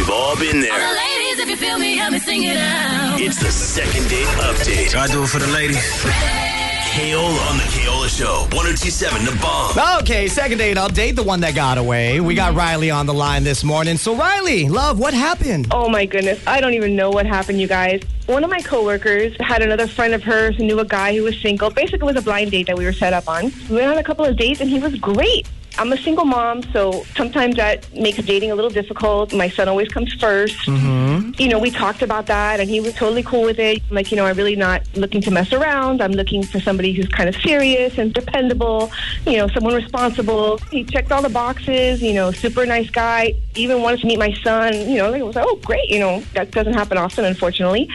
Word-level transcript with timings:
We've 0.00 0.08
all 0.08 0.34
been 0.34 0.62
there. 0.62 0.72
Ladies, 0.72 1.40
if 1.40 1.50
you 1.50 1.56
feel 1.56 1.78
me, 1.78 1.94
help 1.94 2.14
me 2.14 2.20
sing 2.20 2.44
it 2.44 2.56
out. 2.56 3.20
It's 3.20 3.38
the 3.38 3.50
second 3.52 4.08
date 4.08 4.24
update. 4.38 4.96
I 4.96 5.06
do 5.08 5.24
it 5.24 5.26
for 5.26 5.38
the 5.38 5.46
ladies. 5.48 5.76
Keola 5.76 7.50
on 7.50 7.58
the 7.58 7.64
Keola 7.64 8.08
Show. 8.08 8.44
1027 8.56 9.26
Da 9.26 9.42
Bomb. 9.42 10.00
Okay, 10.00 10.26
second 10.26 10.56
date 10.56 10.78
update, 10.78 11.16
the 11.16 11.22
one 11.22 11.40
that 11.40 11.54
got 11.54 11.76
away. 11.76 12.18
We 12.18 12.34
got 12.34 12.54
Riley 12.54 12.90
on 12.90 13.04
the 13.04 13.12
line 13.12 13.44
this 13.44 13.62
morning. 13.62 13.98
So, 13.98 14.16
Riley, 14.16 14.70
love, 14.70 14.98
what 14.98 15.12
happened? 15.12 15.68
Oh 15.70 15.90
my 15.90 16.06
goodness. 16.06 16.42
I 16.46 16.62
don't 16.62 16.72
even 16.72 16.96
know 16.96 17.10
what 17.10 17.26
happened, 17.26 17.60
you 17.60 17.68
guys. 17.68 18.00
One 18.24 18.42
of 18.42 18.48
my 18.48 18.60
coworkers 18.60 19.36
had 19.38 19.60
another 19.60 19.86
friend 19.86 20.14
of 20.14 20.22
hers 20.22 20.56
who 20.56 20.64
knew 20.64 20.78
a 20.80 20.84
guy 20.86 21.14
who 21.14 21.24
was 21.24 21.38
single. 21.42 21.68
Basically, 21.68 22.08
it 22.08 22.14
was 22.14 22.16
a 22.16 22.22
blind 22.22 22.52
date 22.52 22.68
that 22.68 22.78
we 22.78 22.86
were 22.86 22.94
set 22.94 23.12
up 23.12 23.28
on. 23.28 23.52
We 23.68 23.76
went 23.76 23.88
on 23.92 23.98
a 23.98 24.02
couple 24.02 24.24
of 24.24 24.38
dates 24.38 24.62
and 24.62 24.70
he 24.70 24.78
was 24.78 24.94
great. 24.94 25.46
I'm 25.80 25.94
a 25.94 25.96
single 25.96 26.26
mom, 26.26 26.62
so 26.74 27.04
sometimes 27.16 27.56
that 27.56 27.90
makes 27.94 28.18
dating 28.18 28.50
a 28.50 28.54
little 28.54 28.70
difficult. 28.70 29.32
My 29.32 29.48
son 29.48 29.66
always 29.66 29.88
comes 29.88 30.14
1st 30.16 30.66
mm-hmm. 30.66 31.40
You 31.40 31.48
know, 31.48 31.58
we 31.58 31.70
talked 31.70 32.02
about 32.02 32.26
that, 32.26 32.60
and 32.60 32.68
he 32.68 32.80
was 32.80 32.92
totally 32.92 33.22
cool 33.22 33.44
with 33.44 33.58
it. 33.58 33.82
I'm 33.88 33.96
like, 33.96 34.10
you 34.10 34.16
know, 34.18 34.26
I'm 34.26 34.36
really 34.36 34.56
not 34.56 34.82
looking 34.94 35.22
to 35.22 35.30
mess 35.30 35.54
around. 35.54 36.02
I'm 36.02 36.12
looking 36.12 36.42
for 36.42 36.60
somebody 36.60 36.92
who's 36.92 37.08
kind 37.08 37.30
of 37.30 37.36
serious 37.36 37.96
and 37.96 38.12
dependable, 38.12 38.92
you 39.24 39.38
know, 39.38 39.48
someone 39.48 39.72
responsible. 39.72 40.58
He 40.70 40.84
checked 40.84 41.12
all 41.12 41.22
the 41.22 41.30
boxes, 41.30 42.02
you 42.02 42.12
know, 42.12 42.30
super 42.30 42.66
nice 42.66 42.90
guy. 42.90 43.32
Even 43.54 43.80
wanted 43.80 44.00
to 44.00 44.06
meet 44.06 44.18
my 44.18 44.34
son. 44.44 44.74
You 44.74 44.98
know, 44.98 45.14
I 45.14 45.22
was 45.22 45.34
like, 45.34 45.46
oh, 45.48 45.56
great. 45.64 45.88
You 45.88 46.00
know, 46.00 46.20
that 46.34 46.50
doesn't 46.50 46.74
happen 46.74 46.98
often, 46.98 47.24
unfortunately. 47.24 47.88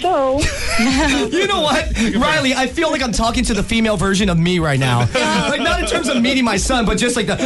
So, 0.00 0.40
You 1.28 1.46
know 1.46 1.60
what, 1.60 1.92
Riley? 2.16 2.54
I 2.54 2.66
feel 2.66 2.90
like 2.90 3.02
I'm 3.02 3.12
talking 3.12 3.44
to 3.44 3.54
the 3.54 3.62
female 3.62 3.96
version 3.96 4.28
of 4.28 4.38
me 4.38 4.58
right 4.58 4.80
now. 4.80 5.00
like 5.48 5.60
not 5.60 5.80
in 5.80 5.86
terms 5.86 6.08
of 6.08 6.20
meeting 6.20 6.44
my 6.44 6.56
son, 6.56 6.84
but 6.86 6.98
just 6.98 7.16
like 7.16 7.26
the. 7.26 7.36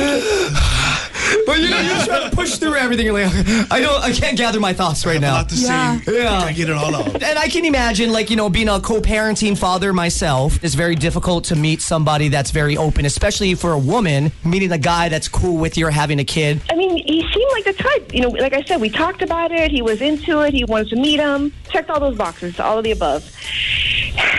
but 1.46 1.58
you 1.60 1.70
know, 1.70 1.80
you're 1.80 2.04
trying 2.04 2.30
to 2.30 2.36
push 2.36 2.56
through 2.56 2.74
everything. 2.76 3.06
You're 3.06 3.14
like, 3.14 3.32
I 3.70 3.80
don't, 3.80 4.02
I 4.02 4.12
can't 4.12 4.36
gather 4.36 4.60
my 4.60 4.72
thoughts 4.72 5.04
right 5.06 5.16
A 5.16 5.20
now. 5.20 5.34
lot 5.34 5.48
to 5.48 5.56
say. 5.56 6.00
Yeah. 6.06 6.40
I 6.40 6.52
get 6.52 6.68
it 6.68 6.76
all 6.76 6.94
out. 6.94 7.22
And 7.22 7.38
I 7.38 7.48
can 7.48 7.64
imagine, 7.64 8.12
like, 8.12 8.30
you 8.30 8.36
know, 8.36 8.48
being 8.48 8.68
a 8.68 8.80
co 8.80 9.00
parenting 9.00 9.56
father 9.56 9.92
myself, 9.92 10.62
it's 10.62 10.74
very 10.74 10.94
difficult 10.94 11.44
to 11.44 11.56
meet 11.56 11.82
somebody 11.82 12.28
that's 12.28 12.50
very 12.50 12.76
open, 12.76 13.04
especially 13.06 13.54
for 13.54 13.72
a 13.72 13.78
woman, 13.78 14.32
meeting 14.44 14.72
a 14.72 14.78
guy 14.78 15.08
that's 15.08 15.28
cool 15.28 15.56
with 15.56 15.76
your 15.76 15.90
having 15.90 16.18
a 16.20 16.24
kid. 16.24 16.60
I 16.70 16.74
mean, 16.76 16.96
he 16.96 17.20
seemed 17.32 17.50
like 17.52 17.64
the 17.64 17.82
type. 17.82 18.14
You 18.14 18.22
know, 18.22 18.28
like 18.30 18.52
I 18.52 18.62
said, 18.62 18.80
we 18.80 18.90
talked 18.90 19.22
about 19.22 19.52
it. 19.52 19.70
He 19.70 19.82
was 19.82 20.00
into 20.02 20.40
it. 20.42 20.52
He 20.54 20.64
wanted 20.64 20.88
to 20.90 20.96
meet 20.96 21.20
him. 21.20 21.52
Checked 21.70 21.90
all 21.90 22.00
those 22.00 22.16
boxes, 22.16 22.58
all 22.60 22.78
of 22.78 22.84
the 22.84 22.92
above. 22.92 23.30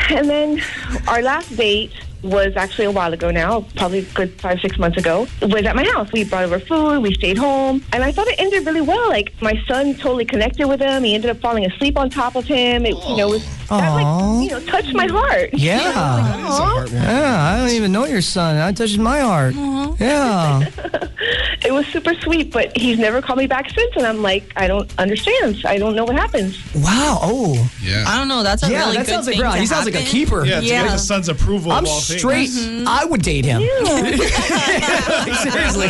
And 0.09 0.29
then 0.29 0.61
our 1.09 1.21
last 1.21 1.57
date 1.57 1.91
was 2.23 2.55
actually 2.55 2.85
a 2.85 2.91
while 2.91 3.13
ago 3.13 3.31
now, 3.31 3.61
probably 3.75 4.01
good 4.13 4.31
five, 4.41 4.59
six 4.59 4.77
months 4.77 4.97
ago, 4.97 5.27
was 5.41 5.65
at 5.65 5.75
my 5.75 5.83
house. 5.85 6.11
We 6.11 6.23
brought 6.23 6.43
over 6.45 6.59
food, 6.59 6.99
we 7.01 7.13
stayed 7.13 7.37
home, 7.37 7.83
and 7.93 8.03
I 8.03 8.11
thought 8.11 8.27
it 8.27 8.35
ended 8.39 8.65
really 8.65 8.81
well. 8.81 9.09
Like, 9.09 9.33
my 9.41 9.53
son 9.67 9.93
totally 9.95 10.25
connected 10.25 10.67
with 10.67 10.79
him. 10.79 11.03
He 11.03 11.15
ended 11.15 11.29
up 11.31 11.37
falling 11.39 11.65
asleep 11.65 11.97
on 11.97 12.09
top 12.09 12.35
of 12.35 12.45
him. 12.45 12.85
It, 12.85 12.95
you 13.07 13.17
know, 13.17 13.29
was, 13.29 13.45
that, 13.69 13.93
like, 13.93 14.43
you 14.43 14.49
know, 14.49 14.59
touched 14.65 14.93
my 14.93 15.07
heart. 15.07 15.49
Yeah. 15.53 15.93
Aw. 15.95 16.85
Yeah, 16.91 17.53
I 17.53 17.57
don't 17.59 17.69
even 17.69 17.91
know 17.91 18.05
your 18.05 18.21
son. 18.21 18.55
That 18.55 18.75
touched 18.77 18.97
my 18.97 19.19
heart. 19.19 19.53
Mm-hmm. 19.53 20.03
Yeah. 20.03 20.69
It 21.65 21.73
was 21.73 21.87
super 21.87 22.13
sweet, 22.13 22.51
but 22.53 22.77
he's 22.77 22.99
never 22.99 23.21
called 23.21 23.39
me 23.39 23.47
back 23.47 23.69
since, 23.71 23.95
and 23.97 24.05
I'm 24.05 24.21
like, 24.21 24.53
I 24.55 24.67
don't 24.67 24.89
understand. 24.99 25.59
I 25.65 25.77
don't 25.79 25.95
know 25.95 26.05
what 26.05 26.15
happens. 26.15 26.55
Wow. 26.75 27.19
Oh. 27.21 27.69
Yeah. 27.81 28.05
I 28.07 28.17
don't 28.19 28.27
know. 28.27 28.43
That's 28.43 28.63
a 28.63 28.71
Yeah, 28.71 28.81
really 28.85 28.97
that 28.97 29.05
good 29.07 29.11
sounds 29.11 29.27
like 29.27 29.35
thing 29.35 29.43
right. 29.43 29.53
to 29.55 29.59
He 29.61 29.65
sounds 29.65 29.85
like 29.85 29.95
a 29.95 30.03
keeper. 30.05 30.45
Yeah, 30.45 30.59
to 30.59 30.65
Yeah. 30.65 30.83
get 30.83 30.91
the 30.91 30.97
son's 30.99 31.27
approval 31.29 31.71
I'm 31.71 31.85
of 32.09 32.23
all 32.25 32.31
things. 32.31 32.53
straight. 32.59 32.87
I 32.87 33.05
would 33.05 33.21
date 33.21 33.45
him. 33.45 33.61
Like, 33.61 34.15
seriously. 35.51 35.87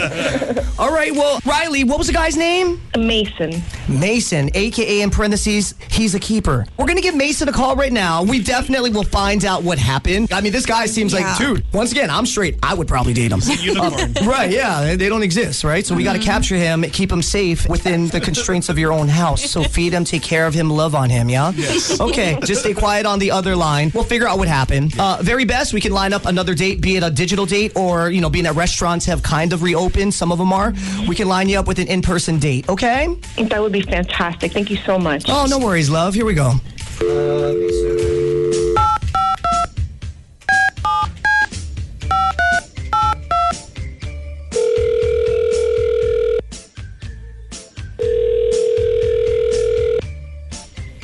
All 0.80 0.92
right. 0.92 1.12
Well, 1.14 1.40
Riley, 1.46 1.84
what 1.84 1.98
was 1.98 2.08
the 2.08 2.14
guy's 2.14 2.38
name? 2.38 2.82
Mason. 2.98 3.62
Mason, 3.88 4.50
aka 4.54 5.02
in 5.02 5.10
parentheses, 5.10 5.74
he's 5.90 6.14
a 6.16 6.20
keeper. 6.20 6.66
We're 6.78 6.86
gonna 6.88 7.02
give 7.02 7.16
Mason 7.16 7.48
a 7.48 7.52
call 7.54 7.76
right 7.76 7.92
now. 7.94 8.24
We 8.24 8.42
definitely 8.44 8.90
will 8.92 9.04
find 9.04 9.46
out 9.46 9.64
what 9.64 9.78
happened. 9.78 10.32
I 10.32 10.42
mean, 10.42 10.52
this 10.52 10.66
guy 10.66 10.86
seems 10.88 11.14
like, 11.14 11.38
dude. 11.38 11.64
Once 11.74 11.92
again, 11.92 12.10
I'm 12.10 12.26
straight. 12.26 12.58
I 12.62 12.74
would 12.74 12.88
probably 12.88 13.14
date 13.14 13.32
him. 13.32 13.40
Unicorn. 13.44 14.14
Right? 14.28 14.52
Yeah, 14.52 14.82
they, 14.84 14.96
they 14.98 15.10
don't 15.10 15.24
exist, 15.24 15.64
right? 15.64 15.86
So 15.86 15.96
we 15.96 16.04
got 16.04 16.14
to 16.14 16.20
capture 16.20 16.56
him, 16.56 16.82
keep 16.84 17.10
him 17.12 17.22
safe 17.22 17.68
within 17.70 18.08
the 18.08 18.20
constraints 18.20 18.68
of 18.68 18.78
your 18.78 18.92
own 18.92 19.08
house. 19.08 19.42
So 19.50 19.64
feed 19.64 19.94
him, 19.94 20.04
take 20.04 20.22
care 20.22 20.46
of 20.48 20.54
him, 20.54 20.70
love 20.70 20.96
on 20.96 21.10
him. 21.10 21.30
Yeah. 21.30 21.52
Yes. 21.56 22.00
Okay. 22.00 22.38
Just 22.44 22.62
stay 22.62 22.74
quiet 22.74 23.06
on 23.06 23.20
the 23.20 23.32
other 23.32 23.56
line. 23.56 23.92
We'll 23.94 24.04
figure 24.04 24.28
out 24.28 24.38
what 24.38 24.48
happened. 24.50 25.00
Uh, 25.00 25.20
very 25.22 25.46
best, 25.46 25.74
we 25.74 25.80
can 25.82 25.92
line 25.94 26.07
up 26.14 26.26
another 26.26 26.54
date, 26.54 26.82
be 26.82 26.98
it 26.98 27.04
a 27.04 27.10
digital 27.10 27.46
date 27.46 27.76
or 27.76 28.10
you 28.10 28.22
know, 28.22 28.30
being 28.30 28.46
at 28.46 28.56
restaurants 28.56 29.06
have 29.06 29.24
kind 29.24 29.54
of 29.54 29.64
reopened. 29.64 30.14
Some 30.14 30.32
of 30.32 30.38
them 30.38 30.52
are. 30.54 30.74
We 31.08 31.16
can 31.16 31.28
line 31.28 31.50
you 31.50 31.60
up 31.60 31.68
with 31.68 31.80
an 31.80 31.88
in-person 31.88 32.40
date. 32.40 32.70
Okay. 32.70 33.08
That 33.38 33.62
would 33.62 33.72
be 33.72 33.82
fantastic. 33.82 34.52
Thank 34.52 34.70
you 34.70 34.78
so 34.78 34.98
much. 34.98 35.26
Oh, 35.28 35.46
no 35.50 35.60
worries, 35.60 35.90
love. 35.90 36.14
Here 36.14 36.26
we 36.26 36.34
go. 36.34 36.54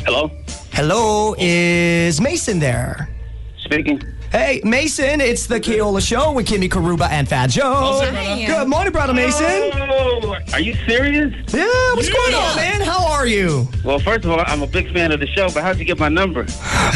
Hello, 0.06 0.30
Hello, 0.72 1.36
is 1.38 2.19
Mason 2.19 2.59
there? 2.59 3.09
speaking. 3.58 4.02
Hey, 4.34 4.62
Mason, 4.64 5.22
it's 5.22 5.46
the 5.46 5.60
Keola 5.60 6.02
Show 6.02 6.32
with 6.32 6.48
Kimmy 6.48 6.68
Karuba 6.68 7.08
and 7.12 7.30
Fat 7.30 7.52
Joe. 7.52 8.02
it. 8.02 8.48
Good 8.48 8.68
morning, 8.68 8.92
brother 8.92 9.14
Mason. 9.14 9.46
Oh, 9.46 10.36
are 10.54 10.60
you 10.60 10.74
serious? 10.88 11.32
Yeah, 11.54 11.68
what's 11.94 12.10
going 12.10 12.34
on, 12.34 12.56
man? 12.56 12.82
How 12.82 13.06
are 13.12 13.28
you? 13.28 13.68
Well, 13.86 14.00
first 14.00 14.26
of 14.26 14.32
all, 14.32 14.42
I'm 14.48 14.64
a 14.64 14.68
big 14.68 14.92
fan 14.92 15.12
of 15.12 15.20
the 15.20 15.28
show, 15.28 15.50
but 15.52 15.62
how'd 15.62 15.78
you 15.78 15.86
get 15.86 16.00
my 16.00 16.10
number? 16.10 16.48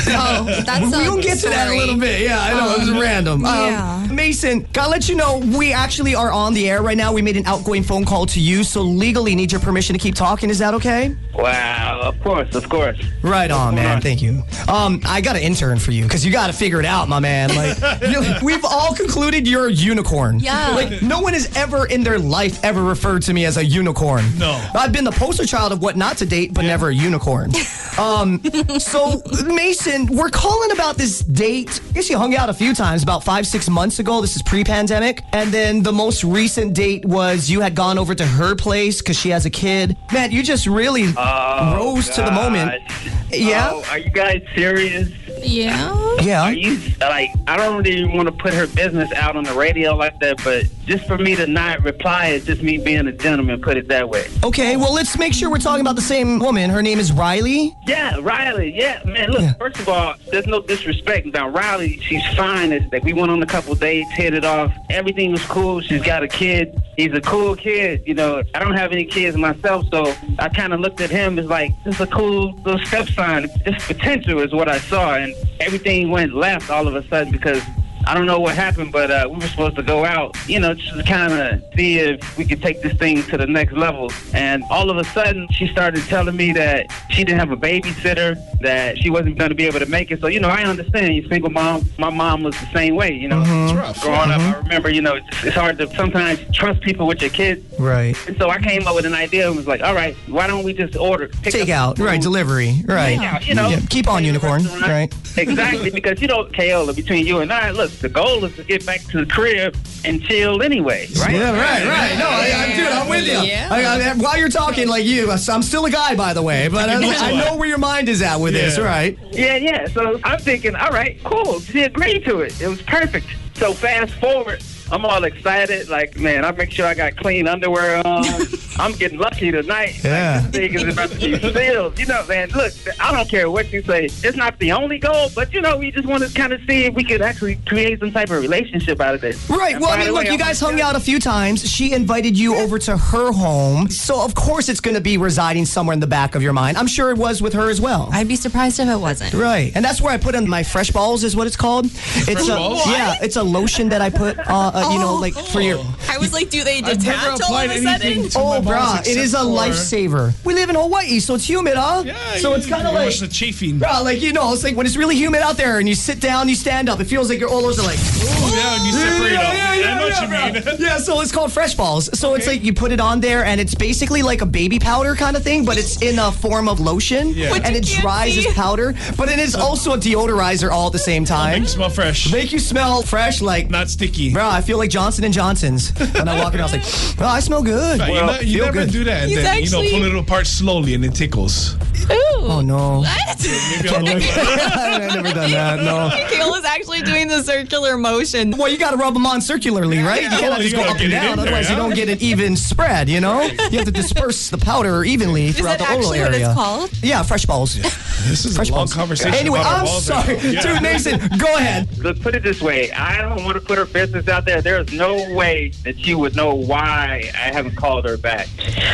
Oh, 0.10 0.46
that's 0.66 0.96
we 0.98 1.06
a 1.06 1.12
will 1.12 1.22
get 1.22 1.38
to 1.40 1.50
that 1.50 1.70
a 1.72 1.78
little 1.78 1.98
bit. 2.00 2.22
Yeah, 2.22 2.40
I 2.40 2.54
know. 2.54 2.74
it 2.76 2.80
was 2.80 2.90
um, 2.90 3.00
random. 3.00 3.46
Um, 3.46 3.66
yeah. 3.68 4.07
Mason, 4.18 4.68
gotta 4.74 4.90
let 4.90 5.08
you 5.08 5.16
know, 5.16 5.38
we 5.56 5.72
actually 5.72 6.16
are 6.16 6.32
on 6.32 6.56
the 6.56 6.68
air 6.68 6.82
right 6.82 6.98
now. 6.98 7.14
We 7.14 7.22
made 7.22 7.38
an 7.38 7.46
outgoing 7.46 7.84
phone 7.84 8.04
call 8.04 8.26
to 8.26 8.40
you, 8.42 8.64
so 8.64 8.82
legally 8.82 9.36
need 9.36 9.52
your 9.52 9.62
permission 9.62 9.94
to 9.94 10.00
keep 10.00 10.16
talking. 10.16 10.50
Is 10.50 10.58
that 10.58 10.74
okay? 10.74 11.16
Wow, 11.36 12.00
of 12.02 12.20
course, 12.22 12.56
of 12.56 12.68
course. 12.68 13.00
Right 13.22 13.52
on, 13.52 13.76
man. 13.76 13.98
on? 13.98 14.02
Thank 14.02 14.24
you. 14.24 14.42
Um, 14.68 15.02
I 15.06 15.22
got 15.22 15.36
an 15.36 15.44
intern 15.44 15.78
for 15.78 15.92
you 15.92 16.02
because 16.04 16.26
you 16.26 16.32
got 16.32 16.48
to 16.48 16.54
figure 16.54 16.80
it 16.80 16.86
out, 16.86 17.08
my 17.08 17.20
man. 17.20 17.56
Like, 17.56 18.02
you 18.10 18.24
we've 18.44 18.66
all 18.66 18.96
concluded 18.96 19.48
you're 19.48 19.68
a 19.68 19.72
unicorn. 19.72 20.40
Yeah. 20.40 20.70
Like, 20.70 21.04
no 21.04 21.22
one 21.22 21.34
has 21.34 21.56
ever 21.56 21.86
in 21.86 22.04
their 22.04 22.18
life 22.18 22.64
ever 22.64 22.84
referred 22.84 23.22
to 23.24 23.34
me 23.34 23.46
as 23.46 23.58
a 23.58 23.64
unicorn. 23.64 24.26
No. 24.40 24.60
I've 24.74 24.92
been 24.92 25.04
the 25.04 25.12
poster 25.12 25.46
child 25.46 25.72
of 25.72 25.82
what 25.84 25.96
not 25.96 26.18
to 26.18 26.26
date, 26.26 26.56
but 26.56 26.64
never 26.64 26.90
a 26.90 26.96
unicorn. 26.96 27.52
um, 28.00 28.42
so 28.80 29.22
Mason, 29.46 30.08
we're 30.08 30.30
calling 30.30 30.72
about 30.72 30.98
this 30.98 31.20
date. 31.20 31.80
I 31.90 31.94
guess 31.94 32.10
you 32.10 32.18
hung 32.18 32.36
out 32.36 32.50
a 32.50 32.54
few 32.54 32.74
times 32.74 33.04
about 33.04 33.24
five, 33.24 33.46
six 33.46 33.70
months 33.70 34.00
ago. 34.00 34.07
This 34.08 34.38
is 34.38 34.42
pre-pandemic, 34.42 35.26
and 35.34 35.52
then 35.52 35.84
the 35.84 35.92
most 35.92 36.24
recent 36.24 36.74
date 36.74 37.04
was 37.04 37.50
you 37.50 37.60
had 37.60 37.76
gone 37.76 37.98
over 37.98 38.16
to 38.16 38.26
her 38.26 38.56
place 38.56 39.02
because 39.02 39.20
she 39.20 39.30
has 39.32 39.46
a 39.46 39.50
kid. 39.50 39.98
Man, 40.14 40.32
you 40.32 40.44
just 40.44 40.66
really 40.66 41.14
oh, 41.18 41.76
rose 41.76 42.08
to 42.12 42.22
the 42.22 42.32
moment. 42.32 42.82
Yeah. 43.30 43.70
Oh, 43.74 43.84
are 43.92 44.00
you 44.00 44.10
guys 44.10 44.42
serious? 44.56 45.10
Yeah. 45.44 46.07
Yeah. 46.22 46.44
Are 46.44 46.54
you 46.54 46.80
like? 47.00 47.30
I 47.48 47.58
don't 47.58 47.84
really 47.84 48.06
want 48.06 48.28
to 48.28 48.32
put 48.32 48.54
her 48.54 48.68
business 48.68 49.12
out 49.14 49.36
on 49.36 49.44
the 49.44 49.54
radio 49.54 49.96
like 49.96 50.20
that, 50.20 50.44
but 50.44 50.66
just 50.86 51.06
for 51.06 51.18
me 51.18 51.36
to 51.36 51.48
not 51.48 51.84
reply 51.84 52.28
is 52.28 52.46
just 52.46 52.62
me 52.62 52.78
being 52.78 53.08
a 53.08 53.12
gentleman. 53.12 53.62
Put 53.62 53.78
it 53.78 53.88
that 53.90 54.10
way. 54.10 54.28
Okay, 54.44 54.78
well, 54.78 54.94
let's 54.94 55.18
make 55.18 55.34
sure 55.34 55.50
we're 55.50 55.58
talking 55.60 55.82
about 55.82 55.96
the 55.96 56.02
same 56.02 56.40
woman. 56.40 56.70
Her 56.70 56.82
name 56.82 57.00
is 57.00 57.12
Riley. 57.12 57.76
Yeah, 57.88 58.18
Riley. 58.22 58.74
Yeah, 58.76 59.02
man. 59.06 59.32
Look, 59.32 59.42
Yeah. 59.42 59.54
first 59.54 59.80
of 59.80 59.90
all, 59.90 60.16
there's 60.32 60.48
no 60.48 60.62
disrespect. 60.62 61.28
Now, 61.34 61.50
Riley, 61.50 62.00
she's 62.02 62.26
fine. 62.36 62.72
It's 62.72 62.90
that 62.92 63.04
we 63.04 63.14
went 63.14 63.32
on 63.32 63.42
a 63.44 63.46
couple 63.48 63.76
dates, 63.76 64.12
hit 64.14 64.34
it 64.34 64.46
off. 64.46 64.72
Everything 64.90 65.32
was 65.32 65.44
cool. 65.46 65.82
She's 65.82 66.02
got 66.04 66.24
a 66.24 66.28
kid. 66.28 66.82
He's 66.98 67.14
a 67.14 67.22
cool 67.22 67.56
kid. 67.56 68.02
You 68.06 68.16
know, 68.16 68.42
I 68.56 68.60
don't 68.60 68.76
have 68.76 68.92
any 68.92 69.06
kids 69.06 69.38
myself, 69.38 69.86
so 69.92 70.14
I 70.40 70.50
kind 70.50 70.74
of 70.74 70.80
looked 70.80 71.00
at 71.02 71.10
him 71.12 71.38
as 71.38 71.46
like 71.46 71.72
just 71.84 72.00
a 72.00 72.08
cool 72.08 72.54
little 72.66 72.84
step 72.86 73.08
sign. 73.10 73.48
Just 73.66 73.86
potential 73.88 74.40
is 74.40 74.52
what 74.54 74.68
I 74.68 74.80
saw, 74.80 75.16
and 75.16 75.34
everything 75.60 76.10
went 76.10 76.34
left 76.34 76.70
all 76.70 76.88
of 76.88 76.96
a 76.96 77.08
sudden 77.08 77.32
because. 77.32 77.62
I 78.08 78.14
don't 78.14 78.26
know 78.26 78.40
what 78.40 78.56
happened, 78.56 78.94
but 78.94 79.12
uh, 79.12 79.28
we 79.30 79.36
were 79.36 79.48
supposed 79.48 79.76
to 79.76 79.84
go 79.84 80.06
out, 80.06 80.38
you 80.48 80.62
know, 80.62 80.74
just 80.74 80.96
to 80.96 81.04
kind 81.04 81.34
of 81.34 81.62
see 81.76 82.00
if 82.00 82.38
we 82.38 82.46
could 82.46 82.62
take 82.62 82.82
this 82.82 82.94
thing 82.94 83.22
to 83.24 83.38
the 83.38 83.46
next 83.46 83.74
level. 83.74 84.10
And 84.34 84.64
all 84.70 84.90
of 84.90 84.96
a 84.96 85.04
sudden, 85.04 85.48
she 85.52 85.68
started 85.68 86.04
telling 86.06 86.38
me 86.38 86.54
that 86.54 86.88
she 87.10 87.26
didn't 87.26 87.40
have 87.40 87.52
a 87.52 87.58
babysitter, 87.58 88.38
that 88.62 88.98
she 88.98 89.10
wasn't 89.10 89.38
going 89.38 89.50
to 89.50 89.56
be 89.56 89.66
able 89.66 89.80
to 89.80 89.86
make 89.88 90.10
it. 90.10 90.22
So, 90.22 90.28
you 90.28 90.40
know, 90.40 90.48
I 90.48 90.64
understand. 90.64 91.16
You 91.16 91.28
single 91.28 91.50
mom. 91.50 91.90
My 91.98 92.10
mom 92.10 92.44
was 92.44 92.58
the 92.58 92.72
same 92.74 92.96
way, 92.96 93.12
you 93.14 93.28
know. 93.28 93.42
It's 93.46 93.74
rough. 93.74 94.02
Growing 94.02 94.32
up, 94.32 94.40
I 94.40 94.58
remember, 94.60 94.90
you 94.90 95.02
know, 95.02 95.16
it's, 95.16 95.44
it's 95.44 95.56
hard 95.56 95.78
to 95.80 95.94
sometimes 95.96 96.40
trust 96.54 96.80
people 96.82 97.08
with 97.08 97.22
your 97.22 97.30
kids. 97.30 97.62
Right. 97.78 98.16
And 98.28 98.38
so 98.38 98.50
I 98.50 98.60
came 98.60 98.88
up 98.88 98.96
with 98.96 99.06
an 99.06 99.16
idea 99.16 99.48
and 99.48 99.58
was 99.58 99.68
like, 99.68 99.82
all 99.82 99.94
right, 99.94 100.16
why 100.28 100.48
don't 100.48 100.64
we 100.64 100.72
just 100.72 100.96
order? 100.96 101.28
pick 101.28 101.52
Take 101.52 101.64
up 101.64 101.98
out. 101.98 102.00
Right, 102.00 102.22
delivery. 102.22 102.84
Right. 102.86 103.18
take 103.18 103.22
out, 103.22 103.48
you 103.48 103.54
know. 103.54 103.68
Yeah, 103.68 103.82
keep 103.90 104.08
on, 104.08 104.24
unicorn. 104.24 104.64
Right. 104.82 105.14
Exactly, 105.38 105.92
because 105.92 106.22
you 106.22 106.28
know, 106.28 106.46
Keola, 106.46 106.96
between 106.96 107.28
you 107.28 107.40
and 107.40 107.52
I, 107.52 107.72
look, 107.72 107.92
the 108.00 108.10
goal 108.10 108.46
is 108.46 108.56
to 108.56 108.64
get 108.64 108.86
back 108.86 109.02
to 109.06 109.24
the 109.24 109.32
crib 109.32 109.76
and 110.06 110.22
chill 110.22 110.62
anyway, 110.62 111.08
right? 111.20 111.34
Yeah, 111.34 111.52
right, 111.52 111.86
right. 111.86 112.18
No, 112.18 112.28
I, 112.28 112.72
I, 112.72 112.76
dude, 112.76 112.88
I'm 112.88 113.10
with 113.10 113.26
you. 113.26 113.50
Yeah. 113.50 113.70
I, 113.72 114.10
I, 114.10 114.14
while 114.16 114.38
you're 114.38 114.50
talking 114.50 114.88
like 114.88 115.06
you, 115.06 115.32
I'm 115.32 115.62
still 115.64 115.86
a 115.86 115.92
guy, 115.92 116.16
by 116.16 116.34
the 116.34 116.42
way, 116.42 116.68
but 116.68 116.90
I, 116.90 116.96
I 116.96 117.36
know 117.36 117.56
where 117.56 117.68
your 117.68 117.78
mind 117.78 118.10
is 118.10 118.22
at 118.22 118.38
with 118.38 118.54
this, 118.54 118.80
right? 118.80 119.18
Yeah, 119.32 119.56
yeah. 119.58 119.88
So 119.88 120.20
I'm 120.24 120.40
thinking, 120.40 120.76
all 120.76 120.92
right, 120.92 121.20
cool. 121.24 121.60
She 121.62 121.84
agreed 121.84 122.26
to 122.26 122.42
it. 122.42 122.60
It 122.62 122.68
was 122.68 122.82
perfect. 122.82 123.28
So 123.56 123.74
fast 123.74 124.14
forward, 124.16 124.62
I'm 124.92 125.06
all 125.06 125.24
excited. 125.24 125.90
Like, 125.90 126.18
man, 126.18 126.46
I 126.46 126.52
make 126.52 126.72
sure 126.72 126.86
I 126.86 126.94
got 126.94 127.16
clean 127.18 127.48
underwear 127.48 128.06
on. 128.06 128.26
I'm 128.80 128.92
getting 128.94 129.18
lucky 129.18 129.52
tonight. 129.52 130.04
Yeah. 130.04 130.42
Like, 130.44 130.52
this 130.52 130.62
thing 130.62 130.74
is 130.76 130.94
about 130.94 131.10
to 131.12 131.18
be 131.18 131.38
filled. 131.54 132.00
You 132.00 132.06
know, 132.06 132.26
man, 132.28 132.50
look, 132.50 132.72
I 133.00 133.12
don't 133.12 133.28
care 133.28 133.50
what 133.50 133.72
you 133.74 133.82
say. 133.82 134.06
It's 134.06 134.38
not 134.38 134.58
the 134.60 134.72
only 134.72 135.00
goal, 135.00 135.30
but, 135.36 135.52
you 135.54 135.62
know, 135.62 135.78
we 135.78 135.92
just 135.92 136.08
want 136.08 136.24
to 136.24 136.34
kind 136.34 136.54
of 136.54 136.62
see 136.68 136.86
if 136.86 136.94
we 136.94 137.04
could 137.04 137.22
actually 137.22 137.56
create 137.66 138.00
some 138.00 138.12
type 138.12 138.30
of 138.30 138.40
relationship 138.42 139.02
out 139.02 139.16
of 139.16 139.22
this. 139.22 139.50
Right. 139.50 139.74
And 139.74 139.82
Well, 139.82 139.92
I 139.92 139.98
mean, 139.98 140.08
the 140.08 140.14
look, 140.14 140.24
way, 140.26 140.28
you 140.28 140.34
I'm 140.34 140.40
guys 140.40 140.60
hung 140.60 140.72
gonna 140.78 140.84
out 140.84 140.96
a 140.96 141.00
few 141.00 141.20
times. 141.20 141.68
She 141.70 141.92
invited 141.94 142.38
you 142.38 142.56
over 142.56 142.78
to 142.80 142.96
her 142.98 143.32
home. 143.32 143.90
So, 143.90 144.24
of 144.24 144.36
course, 144.36 144.70
it's 144.70 144.80
going 144.80 144.96
to 144.96 145.02
be 145.02 145.18
residing 145.18 145.66
somewhere 145.66 145.94
in 145.96 146.00
the 146.00 146.08
back 146.08 146.36
of 146.36 146.44
your 146.44 146.54
mind. 146.54 146.78
I'm 146.78 146.88
sure 146.88 147.10
it 147.10 147.18
was 147.18 147.42
with 147.42 147.54
her 147.54 147.70
as 147.70 147.82
well. 147.82 148.10
I'd 148.12 148.28
be 148.28 148.36
surprised 148.36 148.80
if 148.80 148.88
it 148.88 148.96
wasn't. 148.96 149.34
Right, 149.34 149.72
and 149.76 149.84
that's 149.84 150.02
where 150.02 150.14
I 150.14 150.18
put 150.18 150.36
in 150.36 150.48
my 150.48 150.62
fresh 150.64 150.92
balls, 150.92 151.24
is 151.24 151.36
what 151.36 151.48
it's 151.48 151.56
called. 151.58 151.86
It's 151.88 152.48
a 152.48 152.56
balls? 152.56 152.86
yeah, 152.88 153.16
it's 153.22 153.36
a 153.38 153.44
lotion 153.44 153.90
that 153.90 154.02
I 154.02 154.10
put, 154.12 154.38
uh, 154.40 154.72
uh, 154.86 154.92
you 154.92 155.00
know, 155.00 155.16
like 155.16 155.34
for 155.34 155.62
your. 155.62 155.80
I 156.10 156.18
was 156.18 156.34
like, 156.34 156.50
do 156.50 156.64
they 156.64 156.80
I've 156.80 156.98
detach 157.00 157.26
all 157.28 157.34
of 157.36 157.40
applied 157.42 157.72
a 157.72 157.82
sudden? 157.82 158.30
Oh, 158.36 158.62
balls 158.62 158.66
brah, 158.66 158.96
it 159.02 159.08
except 159.08 159.18
is 159.18 159.34
a 159.34 159.38
for- 159.40 159.44
lifesaver. 159.46 160.46
We 160.46 160.54
live 160.54 160.70
in 160.70 160.76
Hawaii, 160.76 161.20
so 161.20 161.36
it's 161.36 161.48
humid, 161.48 161.76
huh? 161.76 162.04
Yeah, 162.06 162.36
so 162.38 162.54
it's 162.54 162.68
kind 162.68 162.88
of 162.88 162.94
like. 162.94 163.18
the 163.18 163.28
chafing. 163.28 163.80
Bruh, 163.80 164.04
like 164.04 164.22
you 164.22 164.34
know, 164.34 164.54
it's 164.54 164.64
like 164.64 164.76
when 164.76 164.86
it's 164.86 164.98
really 164.98 165.16
humid 165.16 165.42
out 165.42 165.58
there, 165.58 165.80
and 165.80 165.88
you 165.88 165.96
sit 165.96 166.20
down, 166.20 166.50
you 166.50 166.56
stand 166.56 166.90
up. 166.90 167.00
It 167.00 167.06
feels 167.06 167.30
like 167.30 167.40
your 167.40 167.50
olos 167.50 167.80
are 167.80 167.84
like. 167.84 168.00
Oh, 168.00 168.54
yeah, 168.56 168.76
and 168.76 168.86
you 168.86 168.92
separate 168.94 169.32
yeah, 169.34 169.44
them. 169.44 169.58
yeah, 169.58 169.74
yeah, 169.74 169.96
I 169.96 170.00
know 170.00 170.08
yeah, 170.08 170.54
what 170.54 170.64
you 170.66 170.78
mean. 170.78 170.80
Yeah, 170.80 170.98
so 170.98 171.22
it's 171.22 171.32
called 171.32 171.52
fresh 171.52 171.76
balls. 171.76 172.10
So 172.18 172.36
it's 172.36 172.48
like 172.48 172.64
you 172.64 172.74
put 172.74 172.92
it 172.92 173.00
on 173.00 173.20
there, 173.20 173.44
and 173.46 173.60
it's 173.60 173.76
basically 173.76 174.22
like 174.22 174.42
a 174.42 174.46
baby 174.46 174.80
powder 174.80 175.16
kind 175.16 175.36
of 175.36 175.44
thing, 175.44 175.66
but 175.66 175.78
it's 175.78 176.02
in 176.02 176.20
a 176.20 176.32
form 176.32 176.68
of 176.68 176.80
lotion, 176.80 177.30
Yeah. 177.30 177.54
And 177.64 177.76
it 177.76 177.84
dries 177.86 178.34
see. 178.36 178.48
as 178.48 178.54
powder. 178.54 178.94
But 179.18 179.30
it 179.30 179.40
is 179.40 179.56
also 179.56 179.94
a 179.94 179.98
deodorizer 179.98 180.70
all 180.72 180.88
at 180.88 180.94
the 180.94 181.00
same 181.00 181.26
time. 181.26 181.54
Make 181.54 181.62
you 181.62 181.68
smell 181.68 181.90
fresh. 181.90 182.32
Make 182.32 182.52
you 182.54 182.60
smell 182.60 183.02
fresh, 183.02 183.42
like. 183.42 183.70
Not 183.70 183.90
sticky. 183.90 184.34
Bro, 184.34 184.48
I 184.48 184.62
feel 184.68 184.78
like 184.78 184.90
Johnson 184.90 185.24
and 185.24 185.34
Johnson's 185.34 185.92
when 186.14 186.28
I 186.28 186.38
walk 186.44 186.54
in. 186.54 186.60
I 186.60 186.64
was 186.64 186.74
like, 186.74 187.18
"Bro, 187.18 187.28
I 187.28 187.40
smell 187.40 187.64
good." 187.64 188.00
Right, 188.00 188.10
you, 188.10 188.14
Well, 188.16 188.26
know, 188.28 188.40
you 188.42 188.58
feel 188.58 188.66
never 188.66 188.78
good. 188.86 188.92
do 188.92 189.04
that. 189.06 189.22
And 189.24 189.32
He's 189.32 189.42
then, 189.42 189.64
you 189.64 189.70
know, 189.72 189.82
pull 189.90 190.04
it 190.06 190.16
apart 190.16 190.46
slowly 190.46 190.94
and 190.94 191.06
it 191.06 191.16
tickles. 191.16 191.76
Ooh. 192.12 192.16
Oh 192.50 192.62
no, 192.62 193.00
What? 193.00 193.38
Maybe 193.40 193.90
I'll 193.90 194.04
look 194.04 194.24
I've 194.38 195.14
never 195.16 195.34
done 195.34 195.52
that. 195.52 195.80
No. 195.84 196.10
Keola's 196.30 196.66
actually 196.66 197.02
doing 197.02 197.28
the 197.28 197.44
circular 197.44 197.98
motion. 197.98 198.52
Well, 198.58 198.70
you 198.70 198.78
got 198.78 198.92
to 198.92 198.98
rub 198.98 199.14
them 199.14 199.26
on 199.26 199.42
circularly, 199.42 200.00
right? 200.00 200.22
You 200.24 200.30
cannot 200.30 200.42
Well, 200.42 200.54
oh, 200.54 200.62
just 200.62 200.72
you 200.76 200.78
go 200.84 200.90
up 200.90 201.00
and 201.00 201.12
down, 201.12 201.38
there, 201.38 201.46
otherwise 201.46 201.70
you 201.70 201.76
don't 201.76 201.94
get 201.96 202.10
an 202.10 202.18
even 202.22 202.56
spread. 202.56 203.10
You 203.10 203.20
know, 203.20 203.42
you 203.72 203.78
have 203.78 203.86
to 203.86 203.92
disperse 203.92 204.50
the 204.50 204.58
powder 204.58 205.04
evenly 205.04 205.48
Is 205.48 205.58
throughout 205.58 205.80
that 205.80 205.88
the 205.90 205.94
oral 205.96 206.00
actually 206.14 206.20
what 206.22 206.34
area. 206.34 206.46
it's 206.48 206.56
called? 206.56 206.90
Yeah, 207.04 207.24
fresh 207.24 207.46
balls. 207.46 207.76
This 207.76 208.46
is 208.46 208.56
Fresh 208.56 208.70
a 208.70 208.72
long 208.74 208.80
balls. 208.82 208.94
conversation. 208.94 209.34
Anyway, 209.36 209.60
about 209.60 209.80
I'm 209.80 209.86
balls 209.86 210.06
sorry, 210.06 210.38
now. 210.38 210.44
Yeah. 210.44 210.62
dude. 210.74 210.82
Mason, 210.84 211.20
go 211.38 211.56
ahead. 211.56 211.88
Let's 212.04 212.20
put 212.20 212.36
it 212.36 212.44
this 212.44 212.62
way. 212.62 212.92
I 212.92 213.22
don't 213.22 213.44
want 213.44 213.56
to 213.56 213.62
put 213.62 213.78
her 213.78 213.86
business 213.86 214.28
out 214.28 214.46
there. 214.46 214.62
There's 214.62 214.92
no 214.94 215.16
way 215.36 215.72
that 215.84 216.00
she 216.00 216.16
would 216.16 216.36
know 216.36 216.54
why 216.54 217.30
I 217.36 217.52
haven't 217.54 217.76
called 217.76 218.06
her 218.06 218.18
back. 218.18 218.48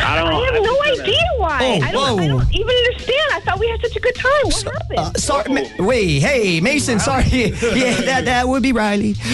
I 0.04 0.16
don't. 0.16 0.32
I 0.32 0.44
have 0.46 0.54
I'm 0.54 0.62
no 0.62 0.82
idea 0.82 1.24
why. 1.38 1.58
Oh, 1.62 1.72
I, 1.86 1.92
don't, 1.92 2.18
I 2.20 2.22
whoa. 2.22 2.28
don't 2.38 2.54
even 2.54 2.68
understand. 2.76 3.03
I 3.08 3.40
thought 3.44 3.58
we 3.58 3.68
had 3.68 3.80
such 3.80 3.96
a 3.96 4.00
good 4.00 4.14
time. 4.14 4.30
What 4.44 4.64
happened? 4.64 4.98
Uh, 4.98 5.12
sorry, 5.14 5.52
Ma- 5.52 5.86
wait, 5.86 6.20
hey, 6.20 6.60
Mason. 6.60 6.98
Sorry. 7.00 7.24
Yeah, 7.74 8.00
that 8.02 8.24
that 8.26 8.48
would 8.48 8.62
be 8.62 8.72
Riley. 8.72 9.12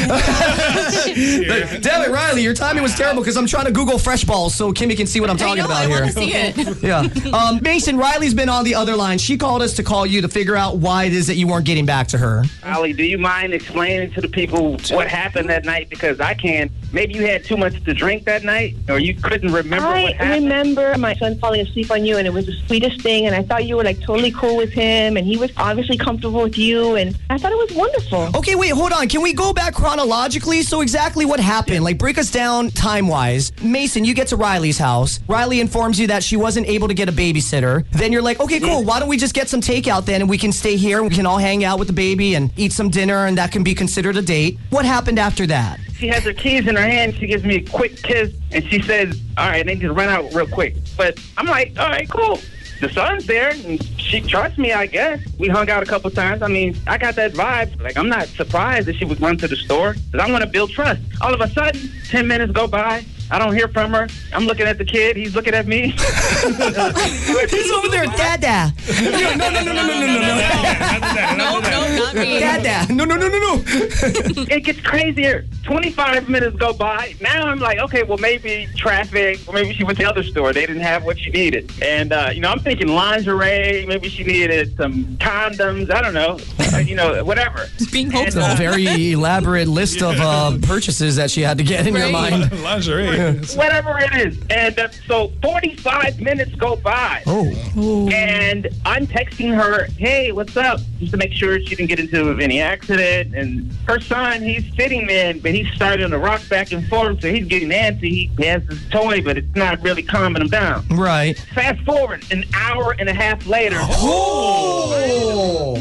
Damn 0.80 2.02
it, 2.02 2.10
Riley, 2.10 2.42
your 2.42 2.54
timing 2.54 2.82
was 2.82 2.94
terrible 2.94 3.20
because 3.22 3.36
I'm 3.36 3.46
trying 3.46 3.66
to 3.66 3.72
Google 3.72 3.98
fresh 3.98 4.24
balls 4.24 4.54
so 4.54 4.72
Kimmy 4.72 4.96
can 4.96 5.06
see 5.06 5.20
what 5.20 5.28
I'm 5.30 5.36
I 5.36 5.38
talking 5.38 5.56
know, 5.58 5.64
about 5.66 5.76
I 5.82 5.86
here. 5.86 6.00
want 6.00 6.06
to 6.06 6.20
see 6.20 6.32
it. 6.34 6.82
Yeah. 6.82 7.06
Um, 7.36 7.60
Mason, 7.62 7.96
Riley's 7.96 8.34
been 8.34 8.48
on 8.48 8.64
the 8.64 8.74
other 8.74 8.96
line. 8.96 9.18
She 9.18 9.36
called 9.36 9.60
us 9.62 9.74
to 9.74 9.82
call 9.82 10.06
you 10.06 10.22
to 10.22 10.28
figure 10.28 10.56
out 10.56 10.78
why 10.78 11.04
it 11.04 11.12
is 11.12 11.26
that 11.26 11.34
you 11.36 11.46
weren't 11.46 11.66
getting 11.66 11.84
back 11.86 12.06
to 12.08 12.18
her. 12.18 12.44
Riley, 12.64 12.92
do 12.92 13.04
you 13.04 13.18
mind 13.18 13.52
explaining 13.52 14.12
to 14.12 14.20
the 14.20 14.28
people 14.28 14.78
what 14.90 15.08
happened 15.08 15.48
that 15.50 15.64
night? 15.64 15.90
Because 15.90 16.20
I 16.20 16.34
can't. 16.34 16.70
Maybe 16.92 17.14
you 17.14 17.26
had 17.26 17.44
too 17.44 17.56
much 17.56 17.82
to 17.84 17.94
drink 17.94 18.24
that 18.24 18.42
night, 18.42 18.76
or 18.88 18.98
you 18.98 19.14
couldn't 19.14 19.52
remember 19.52 19.86
I 19.86 20.02
what 20.02 20.12
happened. 20.14 20.32
I 20.32 20.36
remember 20.36 20.98
my 20.98 21.14
son 21.14 21.38
falling 21.38 21.60
asleep 21.60 21.90
on 21.90 22.04
you, 22.04 22.16
and 22.16 22.26
it 22.26 22.32
was 22.32 22.46
the 22.46 22.52
sweetest 22.66 23.00
thing. 23.00 23.26
And 23.26 23.34
I 23.34 23.42
thought 23.42 23.64
you 23.66 23.76
were 23.76 23.84
like 23.84 24.00
totally 24.00 24.32
cool 24.32 24.56
with 24.56 24.70
him, 24.70 25.16
and 25.16 25.26
he 25.26 25.36
was 25.36 25.50
obviously 25.56 25.96
comfortable 25.96 26.42
with 26.42 26.58
you, 26.58 26.96
and 26.96 27.16
I 27.30 27.38
thought 27.38 27.52
it 27.52 27.58
was 27.58 27.72
wonderful. 27.72 28.36
Okay, 28.36 28.54
wait, 28.54 28.70
hold 28.70 28.92
on. 28.92 29.08
Can 29.08 29.22
we 29.22 29.32
go 29.32 29.52
back 29.52 29.74
chronologically? 29.74 30.62
So, 30.62 30.80
exactly 30.80 31.24
what 31.24 31.40
happened? 31.40 31.84
Like, 31.84 31.98
break 31.98 32.18
us 32.18 32.30
down 32.30 32.70
time 32.70 33.06
wise. 33.06 33.52
Mason, 33.62 34.04
you 34.04 34.14
get 34.14 34.28
to 34.28 34.36
Riley's 34.36 34.78
house. 34.78 35.20
Riley 35.28 35.60
informs 35.60 35.98
you 36.00 36.08
that 36.08 36.24
she 36.24 36.36
wasn't 36.36 36.66
able 36.66 36.88
to 36.88 36.94
get 36.94 37.08
a 37.08 37.12
babysitter. 37.12 37.84
Then 37.92 38.12
you're 38.12 38.22
like, 38.22 38.40
okay, 38.40 38.58
cool. 38.60 38.82
Why 38.84 38.98
don't 38.98 39.08
we 39.08 39.16
just 39.16 39.34
get 39.34 39.48
some 39.48 39.60
takeout 39.60 40.06
then 40.06 40.22
and 40.22 40.30
we 40.30 40.38
can 40.38 40.52
stay 40.52 40.76
here 40.76 40.98
and 40.98 41.08
we 41.08 41.14
can 41.14 41.26
all 41.26 41.38
hang 41.38 41.64
out 41.64 41.78
with 41.78 41.88
the 41.88 41.94
baby 41.94 42.34
and 42.34 42.50
eat 42.56 42.72
some 42.72 42.90
dinner 42.90 43.26
and 43.26 43.38
that 43.38 43.52
can 43.52 43.62
be 43.62 43.74
considered 43.74 44.16
a 44.16 44.22
date? 44.22 44.58
What 44.70 44.84
happened 44.84 45.18
after 45.18 45.46
that? 45.46 45.78
She 46.00 46.08
has 46.08 46.24
her 46.24 46.32
keys 46.32 46.66
in 46.66 46.76
her 46.76 46.82
hand. 46.82 47.14
She 47.16 47.26
gives 47.26 47.44
me 47.44 47.56
a 47.56 47.60
quick 47.60 48.02
kiss, 48.02 48.32
and 48.52 48.64
she 48.64 48.80
says, 48.80 49.20
"All 49.36 49.46
right, 49.46 49.60
I 49.60 49.74
need 49.74 49.80
to 49.82 49.92
run 49.92 50.08
out 50.08 50.32
real 50.32 50.46
quick." 50.46 50.76
But 50.96 51.18
I'm 51.36 51.44
like, 51.44 51.78
"All 51.78 51.90
right, 51.90 52.08
cool." 52.08 52.40
The 52.80 52.88
son's 52.88 53.26
there, 53.26 53.50
and 53.50 53.78
she 54.00 54.22
trusts 54.22 54.56
me. 54.56 54.72
I 54.72 54.86
guess 54.86 55.20
we 55.38 55.48
hung 55.48 55.68
out 55.68 55.82
a 55.82 55.86
couple 55.86 56.10
times. 56.10 56.40
I 56.40 56.48
mean, 56.48 56.74
I 56.86 56.96
got 56.96 57.16
that 57.16 57.34
vibe. 57.34 57.78
Like, 57.82 57.98
I'm 57.98 58.08
not 58.08 58.28
surprised 58.28 58.86
that 58.88 58.96
she 58.96 59.04
would 59.04 59.20
run 59.20 59.36
to 59.36 59.46
the 59.46 59.56
store 59.56 59.92
because 60.10 60.26
I 60.26 60.32
want 60.32 60.42
to 60.42 60.48
build 60.48 60.70
trust. 60.70 61.02
All 61.20 61.34
of 61.34 61.42
a 61.42 61.50
sudden, 61.50 61.92
ten 62.08 62.26
minutes 62.26 62.52
go 62.52 62.66
by. 62.66 63.04
I 63.32 63.38
don't 63.38 63.54
hear 63.54 63.68
from 63.68 63.92
her. 63.92 64.08
I'm 64.32 64.44
looking 64.44 64.66
at 64.66 64.78
the 64.78 64.84
kid. 64.84 65.16
He's 65.16 65.36
looking 65.36 65.54
at 65.54 65.66
me. 65.66 65.90
He's 65.90 67.70
over 67.70 67.88
there, 67.88 68.06
Dada. 68.06 68.72
No, 69.02 69.10
no, 69.36 69.50
no, 69.50 69.62
no, 69.62 69.72
no, 69.72 69.86
no, 69.86 70.00
no, 70.00 70.18
no. 70.18 71.36
No, 71.36 71.60
no, 71.60 71.96
not 71.96 72.14
me. 72.16 72.40
Dada. 72.40 72.92
No, 72.92 73.04
no, 73.04 73.14
no, 73.16 73.28
no, 73.28 73.38
no. 73.38 73.62
it 73.66 74.64
gets 74.64 74.80
crazier. 74.80 75.46
25 75.64 76.28
minutes 76.28 76.56
go 76.56 76.72
by. 76.72 77.14
Now 77.20 77.46
I'm 77.46 77.58
like, 77.58 77.78
okay, 77.78 78.02
well, 78.02 78.18
maybe 78.18 78.66
traffic, 78.76 79.38
or 79.46 79.52
maybe 79.54 79.74
she 79.74 79.84
went 79.84 79.98
to 79.98 80.04
the 80.04 80.10
other 80.10 80.22
store. 80.22 80.52
They 80.52 80.64
didn't 80.66 80.82
have 80.82 81.04
what 81.04 81.18
she 81.18 81.30
needed. 81.30 81.70
And, 81.82 82.12
uh, 82.12 82.30
you 82.32 82.40
know, 82.40 82.50
I'm 82.50 82.60
thinking 82.60 82.88
lingerie. 82.88 83.84
Maybe 83.86 84.08
she 84.08 84.24
needed 84.24 84.76
some 84.76 85.04
condoms. 85.18 85.90
I 85.92 86.00
don't 86.00 86.14
know. 86.14 86.38
Uh, 86.72 86.78
you 86.78 86.94
know, 86.96 87.22
whatever. 87.24 87.66
Being 87.92 88.06
And, 88.06 88.14
hopeful. 88.14 88.42
uh, 88.42 88.54
Very 88.56 89.12
elaborate 89.12 89.68
list 89.68 90.02
of 90.02 90.16
uh, 90.18 90.56
purchases 90.62 91.16
that 91.16 91.30
she 91.30 91.42
had 91.42 91.58
to 91.58 91.64
get 91.64 91.86
in 91.86 91.94
your 91.94 92.04
Right. 92.10 92.30
mind. 92.30 92.52
Lingerie. 92.62 93.36
whatever 93.56 93.98
it 93.98 94.14
is. 94.26 94.38
And 94.50 94.78
uh, 94.78 94.88
so 95.06 95.30
45 95.42 96.20
minutes 96.20 96.54
go 96.54 96.76
by. 96.76 97.22
Oh. 97.26 98.08
And 98.12 98.68
I'm 98.86 99.06
texting 99.06 99.54
her, 99.54 99.84
hey, 99.98 100.32
what's 100.32 100.56
up? 100.56 100.80
Just 100.98 101.12
to 101.12 101.16
make 101.18 101.32
sure 101.32 101.58
she 101.60 101.76
didn't 101.76 101.88
get 101.88 102.00
into 102.00 102.38
any 102.40 102.60
accident. 102.60 103.34
And 103.34 103.70
her 103.86 104.00
son, 104.00 104.42
he's 104.42 104.64
sitting 104.74 105.06
there, 105.06 105.34
but 105.50 105.56
he's 105.56 105.74
starting 105.74 106.08
to 106.10 106.16
rock 106.18 106.40
back 106.48 106.70
and 106.70 106.86
forth. 106.86 107.20
So 107.22 107.28
he's 107.28 107.44
getting 107.46 107.70
antsy. 107.70 108.30
He 108.38 108.44
has 108.44 108.62
his 108.68 108.88
toy, 108.88 109.20
but 109.20 109.36
it's 109.36 109.56
not 109.56 109.82
really 109.82 110.04
calming 110.04 110.42
him 110.42 110.46
down. 110.48 110.86
Right. 110.90 111.36
Fast 111.54 111.80
forward 111.84 112.24
an 112.30 112.44
hour 112.54 112.94
and 113.00 113.08
a 113.08 113.12
half 113.12 113.44
later, 113.48 113.74
Oh. 113.80 115.74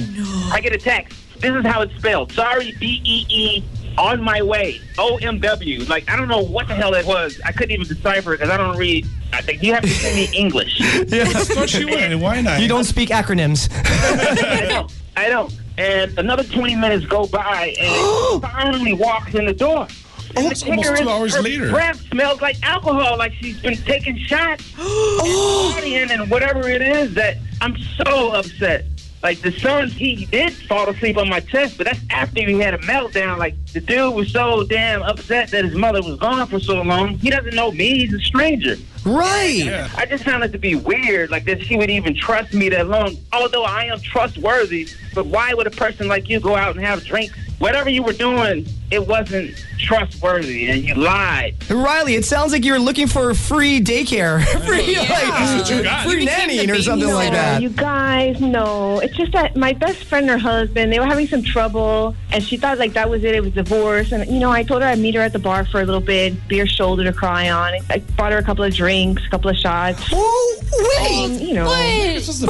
I 0.52 0.60
get 0.60 0.74
a 0.74 0.78
text. 0.80 1.16
This 1.40 1.54
is 1.54 1.64
how 1.64 1.82
it's 1.82 1.94
spelled. 1.96 2.32
Sorry, 2.32 2.74
B 2.80 3.00
E 3.06 3.26
E. 3.30 3.64
On 4.00 4.24
my 4.24 4.42
way. 4.42 4.82
O 4.98 5.18
M 5.18 5.40
W. 5.40 5.84
Like 5.86 6.10
I 6.10 6.16
don't 6.16 6.28
know 6.30 6.42
what 6.42 6.68
the 6.68 6.74
hell 6.74 6.92
that 6.94 7.06
was. 7.06 7.40
I 7.46 7.52
couldn't 7.52 7.72
even 7.72 7.86
decipher 7.88 8.34
it 8.34 8.38
because 8.40 8.50
I 8.52 8.58
don't 8.58 8.76
read. 8.78 9.06
I 9.34 9.42
think 9.42 9.62
you 9.62 9.74
have 9.76 9.84
to 9.84 9.90
send 9.90 10.16
me 10.16 10.30
English. 10.36 10.80
yeah, 11.08 11.30
Of 11.40 11.50
course 11.50 11.76
you 11.76 11.88
would. 11.90 12.16
Why 12.22 12.42
not? 12.42 12.60
You 12.60 12.68
don't 12.68 12.86
speak 12.86 13.10
acronyms. 13.10 13.70
I 13.86 14.66
don't. 14.68 14.92
I 15.16 15.30
don't. 15.30 15.54
And 15.80 16.18
another 16.20 16.44
20 16.44 16.76
minutes 16.76 17.06
go 17.06 17.26
by, 17.28 17.74
and 17.80 18.42
finally 18.42 18.94
walks 18.94 19.34
in 19.34 19.46
the 19.46 19.54
door. 19.54 19.88
Oh, 19.90 20.34
and 20.36 20.46
Oh, 20.46 20.50
it's 20.50 20.64
almost 20.64 20.98
two 20.98 21.10
hours 21.10 21.36
her 21.36 21.42
later. 21.42 21.70
breath 21.72 22.02
smells 22.12 22.42
like 22.42 22.58
alcohol, 22.64 23.18
like 23.18 23.34
she's 23.34 23.60
been 23.62 23.78
taking 23.78 24.18
shots 24.18 24.64
and 24.74 24.76
oh. 24.80 25.74
partying 25.76 26.12
and 26.12 26.30
whatever 26.30 26.70
it 26.70 26.82
is. 26.82 27.14
That 27.14 27.38
I'm 27.62 27.76
so 27.96 28.34
upset. 28.34 28.86
Like 29.22 29.42
the 29.42 29.52
son, 29.52 29.90
he 29.90 30.26
did 30.26 30.54
fall 30.54 30.88
asleep 30.90 31.18
on 31.18 31.28
my 31.28 31.42
chest, 31.42 31.78
but 31.78 31.88
that's 31.88 32.00
after 32.10 32.42
he 32.42 32.60
had 32.60 32.74
a 32.74 32.78
meltdown. 32.80 33.38
Like 33.38 33.56
the 33.74 33.82
dude 33.82 34.14
was 34.14 34.32
so 34.32 34.64
damn 34.64 35.02
upset 35.04 35.52
that 35.52 35.66
his 35.66 35.76
mother 35.76 36.02
was 36.02 36.18
gone 36.18 36.48
for 36.48 36.60
so 36.60 36.82
long. 36.82 37.18
He 37.18 37.30
doesn't 37.30 37.54
know 37.54 37.72
me; 37.72 38.00
he's 38.00 38.14
a 38.14 38.20
stranger. 38.20 38.78
Right. 39.06 39.90
I 39.98 40.06
just 40.06 40.24
found 40.24 40.44
it 40.44 40.52
to 40.54 40.58
be 40.58 40.76
weird, 40.76 41.32
like 41.32 41.46
that 41.46 41.64
she 41.64 41.76
would 41.76 41.90
even 41.90 42.16
trust 42.16 42.54
me 42.54 42.70
that 42.70 42.88
long. 42.88 43.18
Although 43.34 43.64
I 43.64 43.86
am 43.86 44.00
trustworthy, 44.00 44.88
but 45.14 45.26
why 45.26 45.54
would 45.54 45.68
a 45.68 45.72
person 45.72 46.08
like 46.08 46.30
you 46.30 46.40
go 46.40 46.56
out 46.56 46.76
and 46.76 46.86
have 46.86 47.04
drinks? 47.04 47.38
Whatever 47.60 47.90
you 47.90 48.04
were 48.04 48.14
doing 48.14 48.66
it 48.92 49.06
wasn't 49.08 49.56
trustworthy, 49.78 50.70
and 50.70 50.84
you 50.84 50.94
lied. 50.96 51.56
Riley, 51.70 52.16
it 52.16 52.26
sounds 52.26 52.52
like 52.52 52.64
you're 52.66 52.80
looking 52.80 53.08
for 53.08 53.34
free 53.34 53.80
daycare, 53.82 54.44
free 54.66 54.94
Yeah. 54.94 55.00
like 55.02 55.10
That's 55.10 55.70
what 55.72 55.78
you 55.78 55.84
got. 55.84 56.06
free 56.08 56.22
You 56.24 56.30
nannying 56.30 56.70
or 56.78 56.82
something 56.82 57.14
like 57.14 57.32
that. 57.32 57.62
You 57.62 57.70
guys, 57.70 58.40
no. 58.42 59.00
It's 59.00 59.16
just 59.16 59.32
that 59.34 59.56
my 59.56 59.74
best 59.74 60.04
friend 60.06 60.30
and 60.30 60.42
her 60.42 60.50
husband, 60.50 60.92
they 60.92 61.00
were 61.00 61.06
having 61.06 61.28
some 61.28 61.44
trouble, 61.44 62.16
and 62.32 62.44
she 62.44 62.58
thought 62.58 62.78
like 62.78 62.94
that 62.94 63.10
was 63.10 63.24
it. 63.24 63.36
It 63.36 63.42
was 63.42 63.54
divorce, 63.54 64.12
and 64.12 64.30
you 64.30 64.40
know, 64.40 64.52
I 64.52 64.64
told 64.64 64.82
her 64.82 64.88
I'd 64.88 65.00
meet 65.00 65.16
her 65.16 65.22
at 65.22 65.34
the 65.34 65.40
bar 65.40 65.66
for 65.66 65.82
a 65.82 65.86
little 65.86 66.02
bit, 66.02 66.48
be 66.48 66.60
her 66.60 66.68
shoulder 66.68 67.04
to 67.04 67.14
cry 67.14 67.50
on. 67.50 67.74
I 67.90 68.00
bought 68.18 68.32
her 68.32 68.38
a 68.38 68.44
couple 68.44 68.64
of 68.64 68.74
drinks, 68.74 69.26
a 69.26 69.30
couple 69.30 69.50
of 69.50 69.58
shots. 69.58 70.04
Oh 70.12 70.56
Um, 70.62 71.32
wait! 71.32 71.42
you 71.42 71.54
know, 71.54 71.66
But, 71.66 72.22
Supposed 72.22 72.42
to 72.42 72.48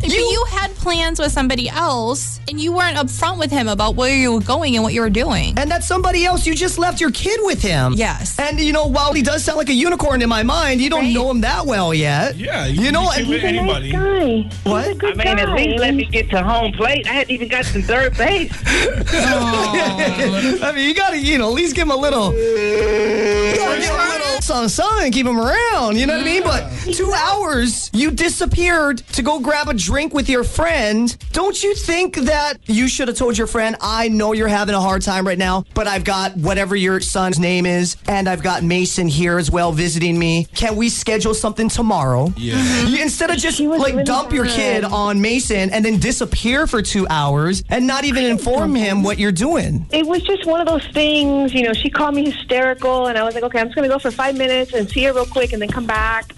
but 0.00 0.08
you 0.08 0.44
had 0.50 0.74
plans 0.76 1.18
with 1.20 1.32
somebody 1.32 1.68
else, 1.68 2.40
and 2.48 2.60
you 2.60 2.72
weren't 2.72 2.96
upfront 2.96 3.38
with 3.38 3.50
him 3.50 3.68
about 3.68 3.94
where 3.96 4.14
you 4.16 4.32
were 4.32 4.40
going 4.40 4.74
and 4.76 4.82
what 4.84 4.92
you 4.92 5.00
were 5.00 5.10
doing. 5.10 5.54
And 5.64 5.70
that's 5.70 5.86
somebody 5.88 6.26
else. 6.26 6.46
You 6.46 6.54
just 6.54 6.76
left 6.78 7.00
your 7.00 7.10
kid 7.10 7.40
with 7.42 7.62
him. 7.62 7.94
Yes. 7.96 8.38
And 8.38 8.60
you 8.60 8.70
know, 8.74 8.84
while 8.86 9.14
he 9.14 9.22
does 9.22 9.42
sound 9.42 9.56
like 9.56 9.70
a 9.70 9.72
unicorn 9.72 10.20
in 10.20 10.28
my 10.28 10.42
mind, 10.42 10.82
you 10.82 10.90
don't 10.90 11.04
Right. 11.04 11.14
know 11.14 11.30
him 11.30 11.40
that 11.40 11.64
well 11.64 11.94
yet. 11.94 12.36
Yeah, 12.36 12.66
You 12.66 12.92
know, 12.92 13.08
can 13.08 13.20
and- 13.22 13.28
with 13.30 13.40
he's 13.40 13.44
a 13.44 13.54
anybody. 13.60 13.92
nice 13.92 14.44
guy. 14.52 14.70
What? 14.70 14.84
He's 14.84 14.92
a 14.92 14.98
good 14.98 15.20
I 15.20 15.24
mean, 15.24 15.38
at 15.38 15.48
least 15.54 15.78
let 15.80 15.94
me 15.94 16.04
get 16.04 16.28
to 16.32 16.42
home 16.42 16.72
plate. 16.72 17.06
I 17.08 17.14
hadn't 17.14 17.30
even 17.30 17.48
got 17.48 17.64
to 17.64 17.80
third 17.80 18.14
base. 18.18 18.52
oh. 18.66 20.58
I 20.62 20.72
mean, 20.72 20.86
you 20.86 20.94
gotta, 20.94 21.18
you 21.18 21.38
know, 21.38 21.48
at 21.48 21.54
least 21.54 21.74
give 21.74 21.84
him 21.86 21.92
a 21.92 21.96
little, 21.96 22.32
you 22.34 23.56
gotta 23.56 23.80
give 23.80 23.88
him 23.90 24.00
a 24.00 24.08
little 24.12 24.42
something, 24.42 24.68
something, 24.68 25.12
keep 25.12 25.26
him 25.26 25.38
around. 25.40 25.96
You 25.96 26.06
know 26.06 26.12
what 26.14 26.22
I 26.22 26.24
mean? 26.24 26.42
But 26.42 26.70
two 26.92 27.10
hours, 27.12 27.88
you 27.94 28.10
disappeared 28.10 28.98
to 29.14 29.22
go 29.22 29.40
grab 29.40 29.68
a 29.68 29.74
drink 29.74 30.12
with 30.12 30.28
your 30.28 30.44
friend. 30.44 31.16
Don't 31.32 31.62
you 31.62 31.74
think 31.74 32.16
that 32.16 32.54
you 32.66 32.86
should 32.88 33.08
have 33.08 33.16
told 33.16 33.38
your 33.38 33.46
friend, 33.46 33.76
I 33.80 34.08
know 34.08 34.32
you're 34.34 34.48
having 34.48 34.74
a 34.74 34.80
hard 34.80 35.00
time 35.02 35.26
right 35.26 35.38
now, 35.38 35.53
but 35.74 35.86
I've 35.86 36.04
got 36.04 36.36
whatever 36.36 36.74
your 36.76 37.00
son's 37.00 37.38
name 37.38 37.66
is, 37.66 37.96
and 38.08 38.28
I've 38.28 38.42
got 38.42 38.62
Mason 38.62 39.08
here 39.08 39.38
as 39.38 39.50
well 39.50 39.72
visiting 39.72 40.18
me. 40.18 40.46
Can 40.54 40.76
we 40.76 40.88
schedule 40.88 41.34
something 41.34 41.68
tomorrow? 41.68 42.32
Yeah. 42.36 42.54
Mm-hmm. 42.54 42.88
You, 42.88 43.02
instead 43.02 43.30
of 43.30 43.36
just 43.36 43.60
like 43.60 43.92
really 43.92 44.04
dump 44.04 44.32
your 44.32 44.46
kid 44.46 44.84
on 44.84 45.20
Mason 45.20 45.70
and 45.70 45.84
then 45.84 45.98
disappear 45.98 46.66
for 46.66 46.82
two 46.82 47.06
hours 47.08 47.62
and 47.68 47.86
not 47.86 48.04
even 48.04 48.24
inform 48.24 48.74
him 48.74 49.02
what 49.02 49.18
you're 49.18 49.32
doing. 49.32 49.86
It 49.92 50.06
was 50.06 50.22
just 50.22 50.46
one 50.46 50.60
of 50.60 50.66
those 50.66 50.86
things, 50.88 51.54
you 51.54 51.62
know, 51.62 51.72
she 51.72 51.90
called 51.90 52.14
me 52.14 52.30
hysterical 52.30 53.06
and 53.06 53.18
I 53.18 53.22
was 53.24 53.34
like, 53.34 53.44
okay, 53.44 53.60
I'm 53.60 53.66
just 53.66 53.76
going 53.76 53.88
to 53.88 53.94
go 53.94 53.98
for 53.98 54.10
five 54.10 54.36
minutes 54.36 54.72
and 54.72 54.88
see 54.88 55.04
her 55.04 55.12
real 55.12 55.26
quick 55.26 55.52
and 55.52 55.60
then 55.60 55.68
come 55.68 55.86
back. 55.86 56.32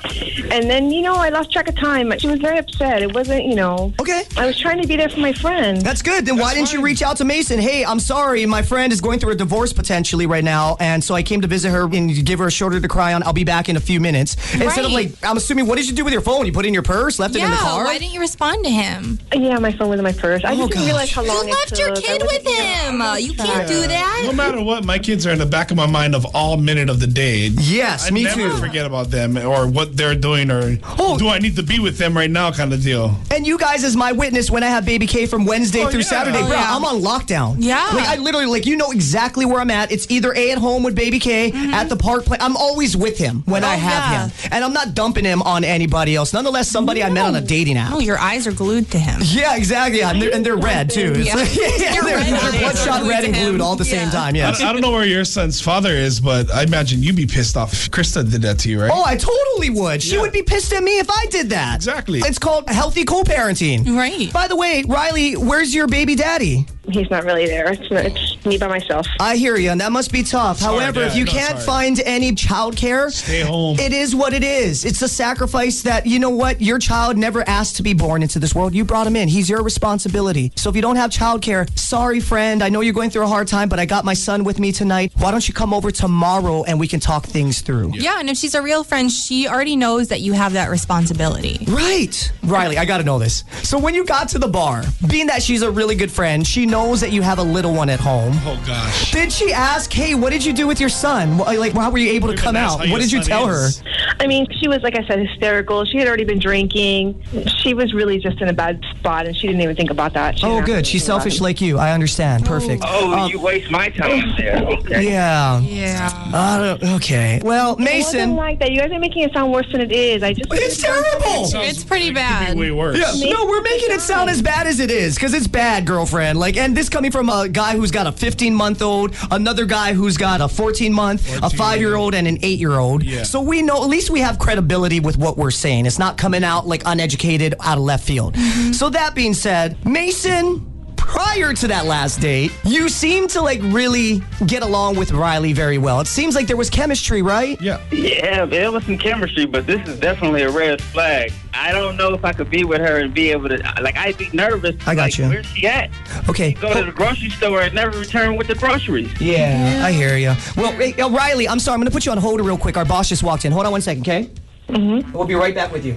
And 0.51 0.71
then, 0.71 0.91
you 0.91 1.03
know, 1.03 1.15
I 1.15 1.29
lost 1.29 1.53
track 1.53 1.69
of 1.69 1.77
time. 1.77 2.17
She 2.19 2.29
was 2.29 2.41
very 2.41 2.59
upset. 2.59 3.03
It 3.03 3.15
wasn't, 3.15 3.45
you 3.45 3.55
know, 3.55 3.93
Okay. 4.01 4.25
I 4.37 4.47
was 4.47 4.59
trying 4.59 4.81
to 4.83 4.89
be 4.89 4.97
there 4.97 5.09
for 5.09 5.21
my 5.21 5.33
friend. 5.33 5.81
That's 5.81 6.03
good. 6.03 6.27
Then 6.27 6.37
why 6.37 6.55
That's 6.55 6.71
didn't 6.71 6.73
you 6.73 6.83
reach 6.83 7.03
out 7.03 7.17
to 7.19 7.25
Mason? 7.25 7.59
Hey, 7.59 7.85
I'm 7.85 8.01
sorry, 8.01 8.45
my 8.47 8.63
friend 8.63 8.93
is 8.93 9.01
going 9.07 9.19
through 9.21 9.31
a 9.33 9.37
divorce 9.37 9.73
potentially 9.73 10.27
right 10.27 10.43
now, 10.45 10.77
and 10.81 11.03
so 11.03 11.15
I 11.15 11.23
came 11.23 11.41
to 11.43 11.47
visit 11.47 11.71
her 11.71 11.85
and 11.85 12.27
give 12.27 12.39
her 12.41 12.47
a 12.49 12.51
shoulder 12.51 12.81
to 12.81 12.89
cry 12.89 13.15
on. 13.15 13.23
I'll 13.23 13.33
be 13.33 13.45
back 13.45 13.69
in 13.69 13.77
a 13.77 13.81
few 13.81 14.01
minutes. 14.01 14.35
Instead 14.55 14.85
of 14.85 14.91
like, 14.93 15.13
I'm 15.23 15.37
assuming, 15.37 15.67
what 15.67 15.77
did 15.77 15.89
you 15.89 15.95
do 15.95 16.03
with 16.05 16.13
your 16.13 16.23
phone? 16.23 16.45
You 16.47 16.53
put 16.53 16.65
it 16.65 16.69
in 16.69 16.75
your 16.75 16.83
purse, 16.83 17.19
left 17.19 17.37
it 17.37 17.43
in 17.43 17.51
the 17.51 17.57
yeah, 17.57 17.63
car. 17.63 17.85
why 17.85 17.99
didn't 17.99 18.13
you 18.15 18.21
respond 18.21 18.65
to 18.65 18.71
him? 18.71 19.19
yeah, 19.33 19.59
my 19.59 19.71
phone 19.73 19.91
was 19.91 20.01
in 20.01 20.05
my 20.05 20.13
purse. 20.13 20.43
I 20.45 20.53
Oh, 20.53 20.57
just 20.57 20.71
didn't 20.71 20.75
gosh. 20.81 20.87
realize 20.87 21.13
how 21.13 21.23
You 21.23 21.29
long 21.29 21.49
it 21.49 21.53
left 21.53 21.79
your 21.79 21.89
took. 21.95 21.99
I 21.99 22.01
kid 22.07 22.23
with 22.23 22.47
him. 22.47 23.03
You 23.25 23.35
can't 23.35 23.69
do 23.69 23.81
that. 23.87 24.23
No 24.27 24.33
matter 24.33 24.63
what, 24.63 24.85
my 24.85 24.99
kids 24.99 25.27
are 25.27 25.31
in 25.33 25.39
the 25.39 25.47
back 25.47 25.71
of 25.71 25.77
my 25.77 25.87
mind 25.87 26.15
of 26.15 26.27
all 26.35 26.57
minute 26.57 26.89
of 26.91 26.99
the 27.01 27.07
day. 27.07 27.49
yes, 27.61 28.09
I 28.09 28.11
me 28.11 28.25
never 28.25 28.51
too. 28.51 28.57
forget 28.59 28.87
about 28.87 29.11
them 29.11 29.37
or 29.39 29.67
what 29.69 29.97
they're 29.97 30.15
doing 30.15 30.51
or 30.51 30.79
Oh. 30.99 31.17
do 31.19 31.29
I 31.29 31.39
need 31.39 31.57
to 31.57 31.63
be 31.63 31.79
with 31.79 31.99
them 31.99 32.17
right 32.17 32.31
now 32.31 32.51
kind 32.51 32.73
of 32.73 32.83
deal. 32.83 33.17
And 33.31 33.47
you 33.47 33.59
guys, 33.59 33.85
as 33.85 33.95
my 33.97 34.13
witness, 34.13 34.51
when 34.51 34.63
I 34.63 34.69
have 34.69 34.85
Baby 34.85 35.07
K 35.07 35.27
from 35.27 35.45
Wednesday 35.45 35.85
Oh, 35.85 35.91
through 35.91 36.01
yeah. 36.01 36.07
Saturday, 36.07 36.39
Oh, 36.43 36.47
bro, 36.49 36.57
yeah. 36.57 36.75
I'm 36.77 36.85
on 36.85 37.01
lockdown. 37.03 37.57
Yeah. 37.59 37.85
like 37.95 38.09
I 38.09 38.17
literally, 38.17 38.47
like 38.47 38.67
you 38.67 38.77
know 38.77 38.91
exactly 38.97 39.45
where 39.45 39.61
I'm 39.61 39.71
at. 39.71 39.93
It's 39.93 40.11
either 40.11 40.33
a 40.35 40.51
at 40.53 40.59
home 40.59 40.83
with 40.83 40.95
Baby 40.95 41.19
K 41.19 41.51
mm-hmm. 41.53 41.75
at 41.75 41.89
the 41.89 41.97
park. 41.97 42.25
Play. 42.25 42.39
I'm 42.41 42.57
always 42.57 42.97
with 42.97 43.19
him 43.19 43.43
when 43.47 43.63
oh, 43.63 43.69
I 43.69 43.75
Oh, 43.77 43.79
have 43.79 44.13
yeah. 44.13 44.29
him, 44.29 44.49
and 44.53 44.65
I'm 44.65 44.73
not 44.73 44.95
dumping 44.95 45.25
him 45.27 45.43
on 45.43 45.63
anybody 45.65 46.17
else. 46.17 46.33
Nonetheless, 46.33 46.69
somebody 46.71 47.03
I 47.03 47.11
met 47.11 47.27
on 47.27 47.35
a 47.37 47.41
dating 47.43 47.77
app. 47.77 47.91
No, 47.91 47.99
your 47.99 48.19
eyes 48.19 48.47
are 48.47 48.53
glued 48.53 48.91
to 48.93 48.99
him. 48.99 49.21
Yeah, 49.23 49.55
exactly. 49.55 49.99
Yeah, 49.99 50.11
and 50.13 50.23
they're, 50.23 50.35
and 50.35 50.47
they're 50.47 50.57
red 50.57 50.89
too. 50.91 51.13
It's 51.15 51.27
Yeah. 51.29 51.35
like- 51.37 51.55
yeah, 51.81 51.93
they're, 51.93 52.03
red 52.03 52.27
they're 52.27 52.37
eyes 52.43 52.59
bloodshot 52.59 53.03
red 53.09 53.25
and 53.25 53.35
glued 53.35 53.43
to 53.45 53.49
glued 53.51 53.55
him. 53.57 53.61
all 53.61 53.73
at 53.73 53.79
the 53.79 53.85
same 53.85 54.07
Yeah. 54.07 54.11
time. 54.11 54.35
I, 54.35 54.39
Yes. 54.39 54.63
I 54.63 54.73
don't 54.73 54.81
know 54.81 54.91
where 54.93 55.05
your 55.05 55.25
son's 55.27 55.61
father 55.61 55.91
is, 55.93 56.21
but 56.21 56.51
I 56.51 56.63
imagine 56.63 57.03
you'd 57.03 57.17
be 57.17 57.27
pissed 57.27 57.57
off 57.57 57.73
if 57.75 57.91
Krista 57.91 58.29
did 58.29 58.43
that 58.43 58.59
to 58.61 58.71
you, 58.71 58.81
right? 58.81 58.91
Oh, 58.93 59.05
I 59.05 59.17
totally 59.17 59.71
would. 59.71 60.03
She 60.03 60.15
Yeah. 60.15 60.23
would 60.23 60.33
be 60.33 60.43
pissed 60.43 60.73
at 60.73 60.83
me 60.83 60.99
if 60.99 61.11
I 61.11 61.27
did 61.27 61.51
that. 61.51 61.77
Exactly. 61.77 62.21
It's 62.21 62.39
called 62.39 62.69
healthy 62.71 63.05
co-parenting. 63.05 63.95
Right. 63.97 64.33
By 64.33 64.49
the 64.49 64.57
way, 64.57 64.85
Riley, 64.89 65.35
where's 65.37 65.75
your 65.75 65.87
baby 65.87 66.15
daddy? 66.15 66.67
He's 66.89 67.11
not 67.11 67.25
really 67.25 67.47
there. 67.47 67.73
It's, 67.73 67.83
it's 67.91 68.36
me 68.47 68.59
by 68.59 68.69
myself. 68.69 69.07
I 69.21 69.37
hear 69.37 69.57
you, 69.57 69.71
and 69.71 69.81
that 69.81 69.93
must 69.93 70.13
be 70.13 70.23
tough. 70.23 70.61
hard, 70.61 70.81
However, 70.81 71.01
yeah, 71.01 71.07
if 71.09 71.17
you 71.17 71.25
no, 71.25 71.33
can't 71.33 71.53
hard. 71.55 71.65
find 71.65 72.01
any 72.05 72.33
childcare, 72.33 73.11
Stay 73.11 73.43
home. 73.43 73.79
It 73.79 73.93
is 73.93 74.15
what 74.15 74.33
it 74.33 74.45
is. 74.45 74.85
It's 74.85 75.03
a 75.03 75.09
sacrifice 75.09 75.83
that 75.83 76.07
you 76.07 76.19
know 76.19 76.31
what 76.31 76.61
your 76.61 76.79
child 76.79 77.17
never 77.17 77.47
asked 77.49 77.77
to 77.77 77.83
be 77.83 77.95
born 77.95 78.23
into 78.23 78.39
this 78.39 78.55
world. 78.55 78.75
You 78.75 78.85
brought 78.85 79.07
him 79.07 79.17
in. 79.17 79.29
He's 79.29 79.49
your 79.51 79.63
responsibility. 79.63 80.53
So 80.57 80.71
if 80.71 80.77
you 80.77 80.83
don't 80.83 80.97
have 80.97 81.11
childcare, 81.11 81.67
sorry, 81.79 82.21
friend. 82.21 82.63
I 82.63 82.69
know 82.69 82.81
you're 82.81 82.95
going 82.95 83.11
through 83.11 83.25
a 83.25 83.29
hard 83.29 83.49
time, 83.49 83.69
but 83.69 83.79
I 83.79 83.87
got 83.87 84.05
my 84.05 84.15
son 84.15 84.45
with 84.45 84.59
me 84.59 84.73
tonight. 84.73 85.13
Why 85.19 85.31
don't 85.31 85.47
you 85.47 85.55
come 85.55 85.73
over 85.75 85.91
tomorrow 85.91 86.63
and 86.65 86.79
we 86.81 86.89
can 86.89 87.01
talk 87.01 87.25
things 87.27 87.61
through? 87.61 87.93
Yeah, 87.95 88.19
and 88.21 88.29
if 88.31 88.37
she's 88.37 88.55
a 88.55 88.63
real 88.63 88.85
friend, 88.85 89.11
she 89.11 89.49
already 89.49 89.77
knows 89.77 90.09
that 90.09 90.21
you 90.21 90.33
have 90.33 90.53
that 90.55 90.71
responsibility. 90.71 91.65
Right. 91.69 92.33
Riley, 92.45 92.79
I 92.79 92.85
got 92.85 92.99
to 92.99 93.05
know 93.05 93.19
this. 93.19 93.45
So 93.63 93.79
when 93.79 93.95
you 93.95 94.05
got 94.05 94.29
to 94.31 94.39
the 94.39 94.49
bar, 94.49 94.85
being 95.09 95.27
that 95.29 95.43
she's 95.43 95.63
a 95.63 95.71
really 95.71 95.95
good 95.95 96.11
friend, 96.11 96.47
she 96.47 96.67
knows 96.67 97.01
that 97.01 97.13
you 97.13 97.23
have 97.23 97.39
a 97.39 97.43
little 97.43 97.75
one 97.75 97.89
at 97.91 98.01
home. 98.01 98.36
Oh 98.45 98.63
gosh. 98.67 99.11
Did 99.13 99.33
she 99.33 99.53
ask, 99.53 99.93
"Hey, 99.93 100.15
what 100.15 100.31
did 100.31 100.45
you 100.45 100.53
do 100.53 100.67
with 100.67 100.79
your 100.81 100.89
son? 100.89 101.39
Like, 101.39 101.73
how 101.73 101.91
were 101.91 101.99
you 101.99 102.11
able 102.13 102.29
to 102.29 102.37
come 102.37 102.57
out? 102.57 102.79
What 102.89 103.01
did 103.01 103.11
you 103.13 103.23
tell 103.23 103.49
is. 103.49 103.81
her?" 103.81 103.87
I 104.21 104.27
mean, 104.27 104.47
she 104.61 104.69
was, 104.69 104.83
like 104.83 104.97
I 104.99 105.07
said, 105.07 105.19
hysterical. 105.27 105.85
She 105.85 105.99
had 105.99 106.07
already 106.09 106.25
been 106.25 106.39
drinking. 106.39 107.23
She 107.63 107.75
was 107.75 107.93
really 107.93 108.19
just 108.19 108.41
in 108.41 108.49
a 108.49 108.53
bad 108.53 108.83
spot, 108.97 109.27
and 109.27 109.37
she 109.37 109.47
didn't 109.47 109.63
even 109.63 109.77
think 109.77 109.91
about 109.91 110.13
that. 110.15 110.39
She 110.39 110.47
Oh, 110.47 110.63
good. 110.63 110.87
She's 110.87 111.05
selfish 111.05 111.41
like 111.41 111.61
you. 111.61 111.79
I 111.79 111.93
understand. 111.93 112.45
Perfect. 112.47 112.83
Oh, 112.87 113.13
Um, 113.13 113.31
you 113.31 113.39
waste 113.41 113.71
my 113.71 113.89
time 113.91 114.33
there. 114.37 114.57
Okay. 114.65 115.05
yeah. 115.11 115.61
Yeah. 115.61 116.11
I 116.33 116.59
don't, 116.81 116.83
okay. 116.97 117.41
Well, 117.45 117.73
It 117.73 117.79
wasn't 117.81 117.85
Mason. 117.95 118.37
like 118.37 118.59
that. 118.61 118.71
You 118.73 118.81
guys 118.81 118.91
are 118.93 118.99
making 118.99 119.23
it 119.25 119.33
sound 119.33 119.53
worse 119.53 119.71
than 119.73 119.81
it 119.81 119.93
is. 119.93 120.23
I 120.23 120.33
just 120.33 120.53
It's 120.53 120.81
terrible. 120.81 121.51
It's 121.63 121.85
pretty 121.85 122.07
It 122.07 122.09
could 122.09 122.15
bad. 122.15 122.55
be 122.55 122.61
way 122.61 122.71
worse. 122.71 122.97
Yeah, 122.99 123.31
no, 123.31 123.47
we're 123.47 123.63
making 123.63 123.91
it 123.93 124.01
sound 124.01 124.31
as 124.31 124.41
bad 124.43 124.67
as 124.67 124.81
it 124.81 124.91
is 124.91 125.15
because 125.15 125.35
it's 125.35 125.47
bad, 125.47 125.85
girlfriend. 125.87 126.39
Like, 126.39 126.57
and 126.57 126.77
this 126.77 126.89
coming 126.89 127.11
from 127.11 127.29
a 127.29 127.49
guy 127.49 127.77
who's 127.77 127.91
got 127.91 128.07
a 128.07 128.13
15 128.27 128.57
month 128.57 128.83
old, 128.83 129.15
another 129.31 129.65
guy 129.65 129.93
who's 129.93 130.17
got 130.17 130.41
a 130.41 130.49
14 130.49 130.93
month, 130.93 131.41
a 131.45 131.49
five 131.49 131.79
year 131.79 131.95
old, 131.95 132.13
and 132.13 132.27
an 132.27 132.39
eight 132.43 132.59
year 132.59 132.73
old. 132.73 133.05
Yeah. 133.05 133.23
So 133.23 133.41
we 133.41 133.63
know, 133.63 133.85
at 133.85 133.89
least 133.89 134.11
we 134.11 134.19
have 134.19 134.41
credibility 134.41 134.99
with 134.99 135.17
what 135.17 135.37
we're 135.37 135.53
saying. 135.53 135.87
It's 135.87 136.01
not 136.01 136.19
coming 136.19 136.43
out 136.43 136.67
like 136.67 136.83
uneducated 136.87 137.55
out 137.61 137.79
of 137.79 137.85
left 137.85 138.05
field. 138.05 138.35
Mm-hmm. 138.35 138.73
So 138.73 138.89
that 138.89 139.15
being 139.15 139.33
said, 139.33 139.87
Mason. 139.87 140.76
Prior 141.07 141.53
to 141.55 141.69
that 141.69 141.87
last 141.87 142.21
date, 142.21 142.53
you 142.65 142.89
seemed 142.89 143.31
to 143.31 143.41
like 143.41 143.61
really 143.63 144.23
get 144.47 144.63
along 144.63 144.97
with 144.97 145.13
Riley 145.13 145.53
very 145.53 145.79
well. 145.79 146.01
It 146.01 146.09
seems 146.09 146.35
like 146.35 146.49
there 146.49 146.57
was 146.57 146.69
chemistry, 146.69 147.23
right? 147.23 147.61
Yeah. 147.63 147.81
Yeah, 147.93 148.45
there 148.45 148.73
was 148.73 148.85
some 148.85 148.99
chemistry, 148.99 149.47
but 149.47 149.67
this 149.67 149.87
is 149.89 150.01
definitely 150.01 150.43
a 150.43 150.51
red 150.51 150.83
flag. 150.83 151.33
I 151.55 151.71
don't 151.73 151.97
know 151.97 152.13
if 152.13 152.25
I 152.25 152.33
could 152.33 152.51
be 152.51 152.65
with 152.65 152.81
her 152.81 152.99
and 152.99 153.15
be 153.15 153.31
able 153.31 153.49
to. 153.49 153.57
Like, 153.81 153.97
I'd 153.97 154.19
be 154.19 154.29
nervous. 154.33 154.75
I 154.87 154.95
got 154.97 155.03
like, 155.03 155.19
you. 155.19 155.29
Where's 155.29 155.47
she 155.47 155.67
at? 155.67 155.91
Okay. 156.29 156.53
Go 156.55 156.75
to 156.75 156.85
the 156.85 156.93
grocery 156.93 157.31
store 157.31 157.63
and 157.63 157.75
never 157.75 157.97
return 157.99 158.37
with 158.37 158.49
the 158.49 158.57
groceries. 158.57 159.21
Yeah, 159.21 159.83
I 159.85 159.93
hear 159.93 160.17
you. 160.17 160.35
Well, 160.57 160.73
hey, 160.73 160.93
uh, 161.01 161.09
Riley, 161.09 161.49
I'm 161.49 161.61
sorry. 161.61 161.75
I'm 161.75 161.81
going 161.81 161.89
to 161.89 161.95
put 161.95 162.05
you 162.05 162.13
on 162.13 162.19
hold 162.19 162.41
real 162.41 162.59
quick. 162.59 162.77
Our 162.77 162.85
boss 162.85 163.09
just 163.09 163.23
walked 163.23 163.45
in. 163.45 163.53
Hold 163.53 163.65
on 163.65 163.73
one 163.73 163.81
second, 163.81 164.03
okay? 164.03 164.29
Mm-hmm. 164.69 165.13
We'll 165.13 165.27
be 165.27 165.35
right 165.35 165.55
back 165.55 165.73
with 165.73 165.87
you. 165.87 165.97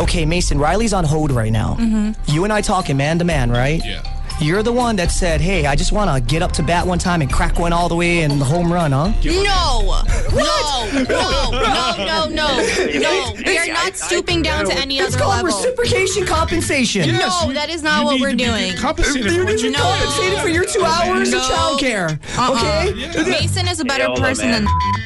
Okay, 0.00 0.26
Mason, 0.26 0.58
Riley's 0.58 0.92
on 0.92 1.04
hold 1.04 1.32
right 1.32 1.52
now. 1.52 1.74
Mm-hmm. 1.74 2.30
You 2.30 2.44
and 2.44 2.52
I 2.52 2.60
talking 2.60 2.96
man 2.96 3.18
to 3.18 3.24
man, 3.24 3.50
right? 3.50 3.80
Yeah. 3.84 4.02
You're 4.40 4.62
the 4.62 4.72
one 4.72 4.96
that 4.96 5.10
said, 5.12 5.40
hey, 5.40 5.64
I 5.64 5.76
just 5.76 5.92
want 5.92 6.10
to 6.14 6.20
get 6.20 6.42
up 6.42 6.52
to 6.52 6.62
bat 6.62 6.86
one 6.86 6.98
time 6.98 7.22
and 7.22 7.32
crack 7.32 7.58
one 7.58 7.72
all 7.72 7.88
the 7.88 7.94
way 7.94 8.22
and 8.22 8.40
the 8.40 8.44
home 8.44 8.70
run, 8.72 8.92
huh? 8.92 9.12
No, 9.24 10.02
no, 10.32 11.02
no, 11.02 11.50
no, 11.52 11.96
no, 12.04 12.28
no, 12.28 12.60
no. 13.00 13.32
We 13.46 13.58
are 13.58 13.66
not 13.68 13.96
stooping 13.96 14.42
down 14.42 14.66
to 14.66 14.74
any 14.74 14.98
It's 14.98 15.14
other 15.14 15.24
called 15.24 15.44
level. 15.44 15.46
reciprocation 15.58 16.26
compensation. 16.26 17.12
No, 17.12 17.52
that 17.52 17.68
is 17.70 17.82
not 17.82 18.00
You 18.00 18.04
what 18.06 18.12
need 18.14 18.20
we're 18.22 18.30
to 18.32 18.36
be 18.36 18.44
doing. 18.44 18.76
Compensated 18.76 19.32
You 19.32 19.38
for 19.44 19.50
need 19.50 19.58
to 19.58 19.64
you 19.66 19.72
be 19.72 19.78
know. 19.78 19.84
compensated 19.84 20.38
for 20.40 20.48
your 20.48 20.64
two 20.64 20.84
hours 20.84 21.30
No. 21.30 21.38
of 21.38 21.44
childcare. 21.44 22.18
Uh-uh. 22.36 22.52
Okay? 22.88 22.92
Yeah. 22.94 23.22
Mason 23.28 23.68
is 23.68 23.80
a 23.80 23.84
better 23.84 24.04
Yola, 24.04 24.20
person 24.20 24.50
than. 24.50 24.64
man. 24.64 25.03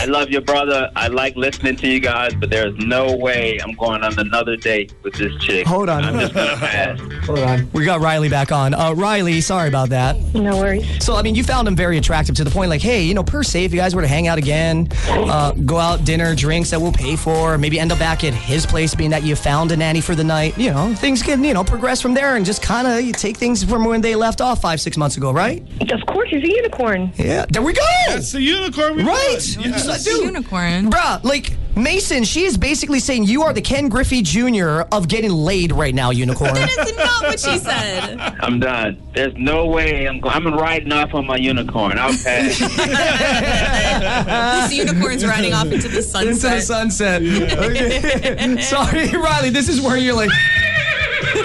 Than. 0.00 0.08
I 0.14 0.18
love 0.18 0.30
your 0.30 0.40
brother. 0.40 0.90
I 0.96 1.08
like 1.08 1.36
listening 1.36 1.76
to 1.76 1.88
you 1.88 2.00
guys, 2.00 2.34
but 2.34 2.50
there's 2.50 2.76
no 2.78 3.16
way 3.16 3.58
I'm 3.62 3.72
going 3.72 4.02
on 4.02 4.18
another 4.18 4.56
date 4.56 4.94
with 5.02 5.14
this 5.14 5.32
chick. 5.42 5.66
Hold 5.66 5.88
on. 5.88 6.04
I'm 6.04 6.18
just 6.18 6.34
gonna 6.34 6.56
pass. 6.56 6.98
Hold 7.26 7.38
on. 7.40 7.70
We 7.72 7.84
got 7.84 8.00
Riley 8.00 8.28
back 8.28 8.52
on. 8.52 8.74
Uh, 8.74 8.92
Riley, 8.94 9.40
sorry 9.40 9.68
about 9.68 9.88
that. 9.90 10.16
No 10.34 10.56
worries. 10.56 11.04
So, 11.04 11.14
I 11.16 11.22
mean, 11.22 11.34
you 11.34 11.44
found 11.44 11.66
him 11.68 11.76
very 11.76 11.98
attractive 11.98 12.34
to 12.36 12.44
the 12.44 12.50
point, 12.50 12.70
like, 12.70 12.80
hey, 12.82 13.02
you 13.02 13.14
know, 13.14 13.22
per 13.24 13.42
se, 13.42 13.64
if 13.64 13.72
you 13.72 13.78
guys 13.78 13.94
were 13.94 14.02
to 14.02 14.08
hang 14.08 14.26
out 14.28 14.38
again, 14.38 14.88
uh, 15.08 15.52
go 15.52 15.78
out, 15.78 16.04
dinner, 16.04 16.34
drinks 16.34 16.70
that 16.70 16.80
we'll 16.80 16.92
pay 16.92 17.16
for, 17.16 17.58
maybe 17.58 17.78
end 17.80 17.92
up 17.92 17.98
back 17.98 18.24
at 18.24 18.34
his 18.34 18.66
place, 18.66 18.94
being 18.94 19.10
that 19.10 19.22
you 19.22 19.34
found 19.36 19.72
a 19.72 19.76
nanny 19.76 20.00
for 20.00 20.14
the 20.14 20.24
night, 20.24 20.56
you 20.58 20.70
know, 20.70 20.94
things 20.94 21.22
can, 21.22 21.42
you 21.44 21.54
know, 21.54 21.64
progress 21.64 22.00
from 22.00 22.14
there 22.14 22.36
and 22.36 22.44
just 22.46 22.62
kind 22.62 22.86
of 22.86 23.00
you 23.02 23.12
take 23.12 23.36
things 23.36 23.62
from 23.64 23.84
when 23.84 24.00
they 24.00 24.14
left 24.14 24.40
off 24.40 24.60
five, 24.60 24.80
six 24.80 24.96
months 24.96 25.16
ago, 25.16 25.32
right? 25.32 25.62
Of 25.90 26.06
course, 26.06 26.28
he's 26.30 26.42
a 26.42 26.48
unicorn. 26.48 27.12
Yeah. 27.16 27.44
There 27.48 27.62
we 27.62 27.72
go. 27.72 27.82
That's 28.08 28.32
the 28.32 28.40
unicorn. 28.42 28.96
We 28.96 29.02
Right. 29.04 29.28
want. 29.56 29.87
Yes. 29.88 30.04
So, 30.04 30.16
dude, 30.16 30.24
Unicorn. 30.26 30.90
Bruh, 30.90 31.22
like, 31.24 31.56
Mason, 31.76 32.24
she 32.24 32.44
is 32.44 32.56
basically 32.58 32.98
saying 32.98 33.24
you 33.24 33.42
are 33.42 33.52
the 33.52 33.60
Ken 33.60 33.88
Griffey 33.88 34.22
Jr. 34.22 34.80
of 34.90 35.06
getting 35.06 35.30
laid 35.30 35.70
right 35.72 35.94
now, 35.94 36.10
unicorn. 36.10 36.54
That's 36.54 36.96
not 36.96 37.22
what 37.22 37.38
she 37.38 37.56
said. 37.58 38.18
I'm 38.40 38.58
done. 38.58 39.00
There's 39.14 39.34
no 39.36 39.66
way 39.66 40.08
I'm. 40.08 40.18
Go- 40.20 40.30
I'm 40.30 40.46
riding 40.54 40.92
off 40.92 41.14
on 41.14 41.26
my 41.26 41.36
unicorn. 41.36 41.98
I'll 41.98 42.16
pass. 42.16 42.58
This 44.68 44.76
unicorn's 44.78 45.24
riding 45.24 45.52
off 45.54 45.66
into 45.66 45.88
the 45.88 46.02
sunset. 46.02 46.28
Into 46.28 46.48
the 46.56 46.60
sunset. 46.60 47.22
Okay. 47.22 48.56
Sorry, 48.62 49.08
Riley. 49.08 49.50
This 49.50 49.68
is 49.68 49.80
where 49.80 49.96
you're 49.96 50.14
like, 50.14 50.30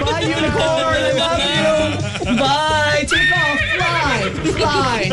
bye, 0.00 0.20
unicorn. 0.20 0.52
I 0.56 1.12
love 1.16 2.28
you. 2.28 2.36
Bye. 2.38 3.04
Take 3.08 3.32
off. 3.36 3.43
Fly. 4.52 5.08